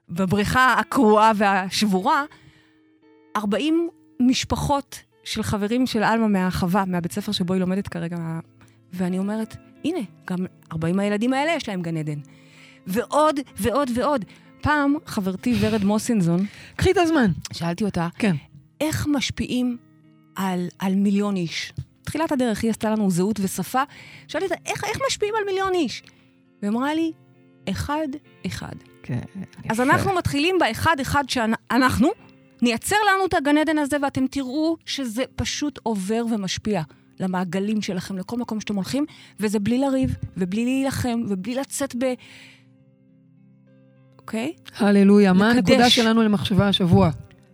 [0.09, 2.24] בבריכה הקרועה והשבורה
[3.37, 3.89] 40
[4.20, 8.16] משפחות של חברים של עלמה מהחווה, מהבית ספר שבו היא לומדת כרגע,
[8.93, 10.39] ואני אומרת, הנה, גם
[10.72, 12.18] 40 הילדים האלה יש להם גן עדן.
[12.87, 14.24] ועוד ועוד ועוד.
[14.65, 16.47] פעם חברתי ורד מוסינזון,
[16.77, 17.31] קחי את הזמן.
[17.53, 18.37] שאלתי אותה, כן.
[18.81, 19.77] איך משפיעים
[20.37, 21.73] על, על מיליון איש?
[22.03, 23.83] תחילת הדרך היא עשתה לנו זהות ושפה.
[24.29, 26.03] שאלתי אותה, איך, איך משפיעים על מיליון איש?
[26.62, 27.12] והיא אמרה לי,
[27.71, 28.73] אחד-אחד.
[29.03, 29.21] כן.
[29.69, 32.09] אז אנחנו מתחילים באחד-אחד שאנחנו,
[32.62, 36.83] נייצר לנו את הגן עדן הזה, ואתם תראו שזה פשוט עובר ומשפיע
[37.21, 39.07] למעגלים שלכם, לכל מקום שאתם הולכים,
[39.41, 42.05] וזה בלי לריב, ובלי להילחם, ובלי לצאת ב...
[44.25, 44.53] אוקיי?
[44.77, 45.33] הללויה.
[45.33, 45.51] מה.
[45.51, 47.11] הנקודה שלנו למחשבה השבוע?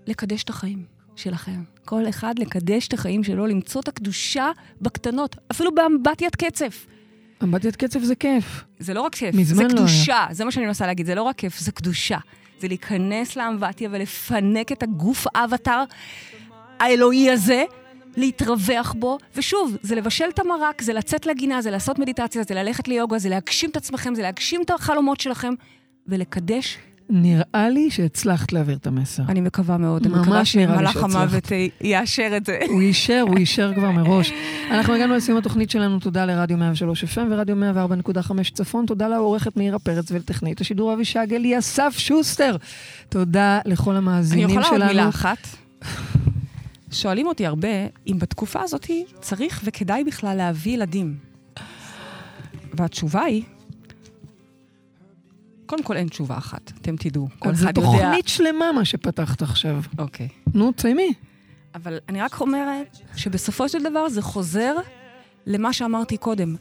[0.06, 0.84] לקדש את החיים
[1.16, 1.62] שלכם.
[1.84, 4.50] כל אחד לקדש את החיים שלו, למצוא את הקדושה
[4.80, 6.86] בקטנות, אפילו באמבטיית קצף.
[7.42, 8.64] אמבטיית קצב זה כיף.
[8.78, 10.26] זה לא רק כיף, זה לא קדושה.
[10.30, 12.18] זה מה שאני מנסה להגיד, זה לא רק כיף, זה קדושה.
[12.60, 15.84] זה להיכנס לאמבטיה ולפנק את הגוף האבטר
[16.80, 17.64] האלוהי הזה,
[18.16, 22.88] להתרווח בו, ושוב, זה לבשל את המרק, זה לצאת לגינה, זה לעשות מדיטציה, זה ללכת
[22.88, 25.54] ליוגה, זה להגשים את עצמכם, זה להגשים את החלומות שלכם,
[26.08, 26.78] ולקדש.
[27.12, 29.22] נראה לי שהצלחת להעביר את המסר.
[29.28, 31.14] אני מקווה מאוד, אני ממש מקווה נראה לי שמלאך שהצלחת.
[31.14, 32.58] המוות אה, יאשר את זה.
[32.68, 34.32] הוא אישר, הוא אישר כבר מראש.
[34.70, 37.56] אנחנו הגענו לסיום התוכנית שלנו, תודה לרדיו 103 FM ורדיו
[38.16, 42.56] 104.5 צפון, תודה לעורכת מאירה פרץ ולטכנאית השידור אבישג אלי אסף שוסטר.
[43.08, 44.82] תודה לכל אני המאזינים יכולה שלנו.
[44.82, 45.38] עוד מילה אחת?
[46.90, 47.68] שואלים אותי הרבה
[48.06, 48.90] אם בתקופה הזאת
[49.20, 51.14] צריך וכדאי בכלל להביא ילדים.
[52.74, 53.42] והתשובה היא,
[55.70, 57.28] קודם כל אין תשובה אחת, אתם תדעו.
[57.38, 57.90] כל זו אחד יודע...
[57.90, 59.82] תוכנית שלמה מה שפתחת עכשיו.
[59.98, 60.28] אוקיי.
[60.54, 61.12] נו, תסיימי.
[61.74, 64.76] אבל אני רק אומרת שבסופו של דבר זה חוזר
[65.46, 66.56] למה שאמרתי קודם.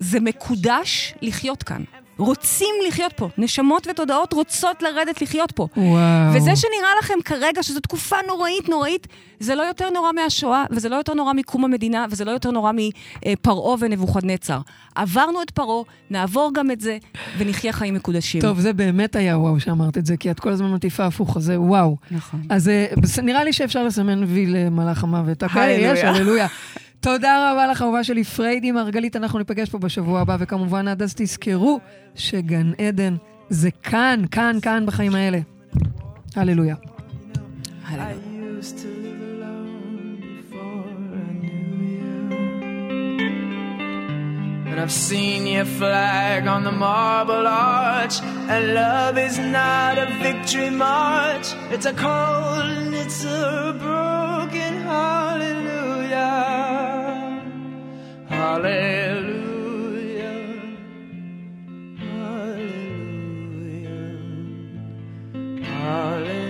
[0.00, 1.84] זה מקודש לחיות כאן.
[2.20, 3.28] רוצים לחיות פה.
[3.38, 5.66] נשמות ותודעות רוצות לרדת לחיות פה.
[5.76, 6.34] וואו.
[6.34, 9.06] וזה שנראה לכם כרגע שזו תקופה נוראית נוראית,
[9.40, 12.72] זה לא יותר נורא מהשואה, וזה לא יותר נורא מקום המדינה, וזה לא יותר נורא
[12.74, 14.58] מפרעה ונבוכדנצר.
[14.94, 16.98] עברנו את פרעה, נעבור גם את זה,
[17.38, 18.40] ונחיה חיים מקודשים.
[18.40, 21.42] טוב, זה באמת היה וואו שאמרת את זה, כי את כל הזמן מטיפה הפוך, אז
[21.44, 21.96] זה וואו.
[22.10, 22.42] נכון.
[22.50, 22.86] אז אה,
[23.22, 25.42] נראה לי שאפשר לסמן וי למלאך המוות.
[25.42, 25.92] אוקיי, הללויה.
[25.92, 26.46] יש, הללויה.
[27.00, 31.14] תודה רבה לך, אהובה שלי, פריידי מרגלית, אנחנו ניפגש פה בשבוע הבא, וכמובן עד אז
[31.16, 31.80] תזכרו
[32.14, 33.16] שגן עדן
[33.48, 35.38] זה כאן, כאן, כאן בחיים האלה.
[36.36, 36.74] הללויה.
[37.84, 38.12] הלאה.
[44.70, 48.20] And I've seen your flag on the marble arch.
[48.22, 56.20] And love is not a victory march, it's a cold and it's a broken hallelujah.
[58.28, 59.40] Hallelujah.
[61.98, 63.00] Hallelujah.
[65.62, 66.49] Hallelujah.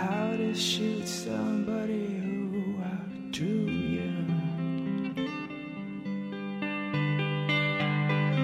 [0.00, 4.12] how to shoot somebody who outdrew you.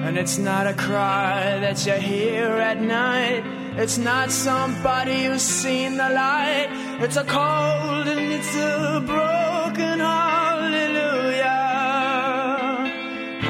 [0.04, 3.42] And it's not a cry that you hear at night.
[3.82, 6.68] It's not somebody who's seen the light.
[7.04, 11.56] It's a cold and it's a broken hallelujah.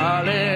[0.00, 0.55] Hallelujah.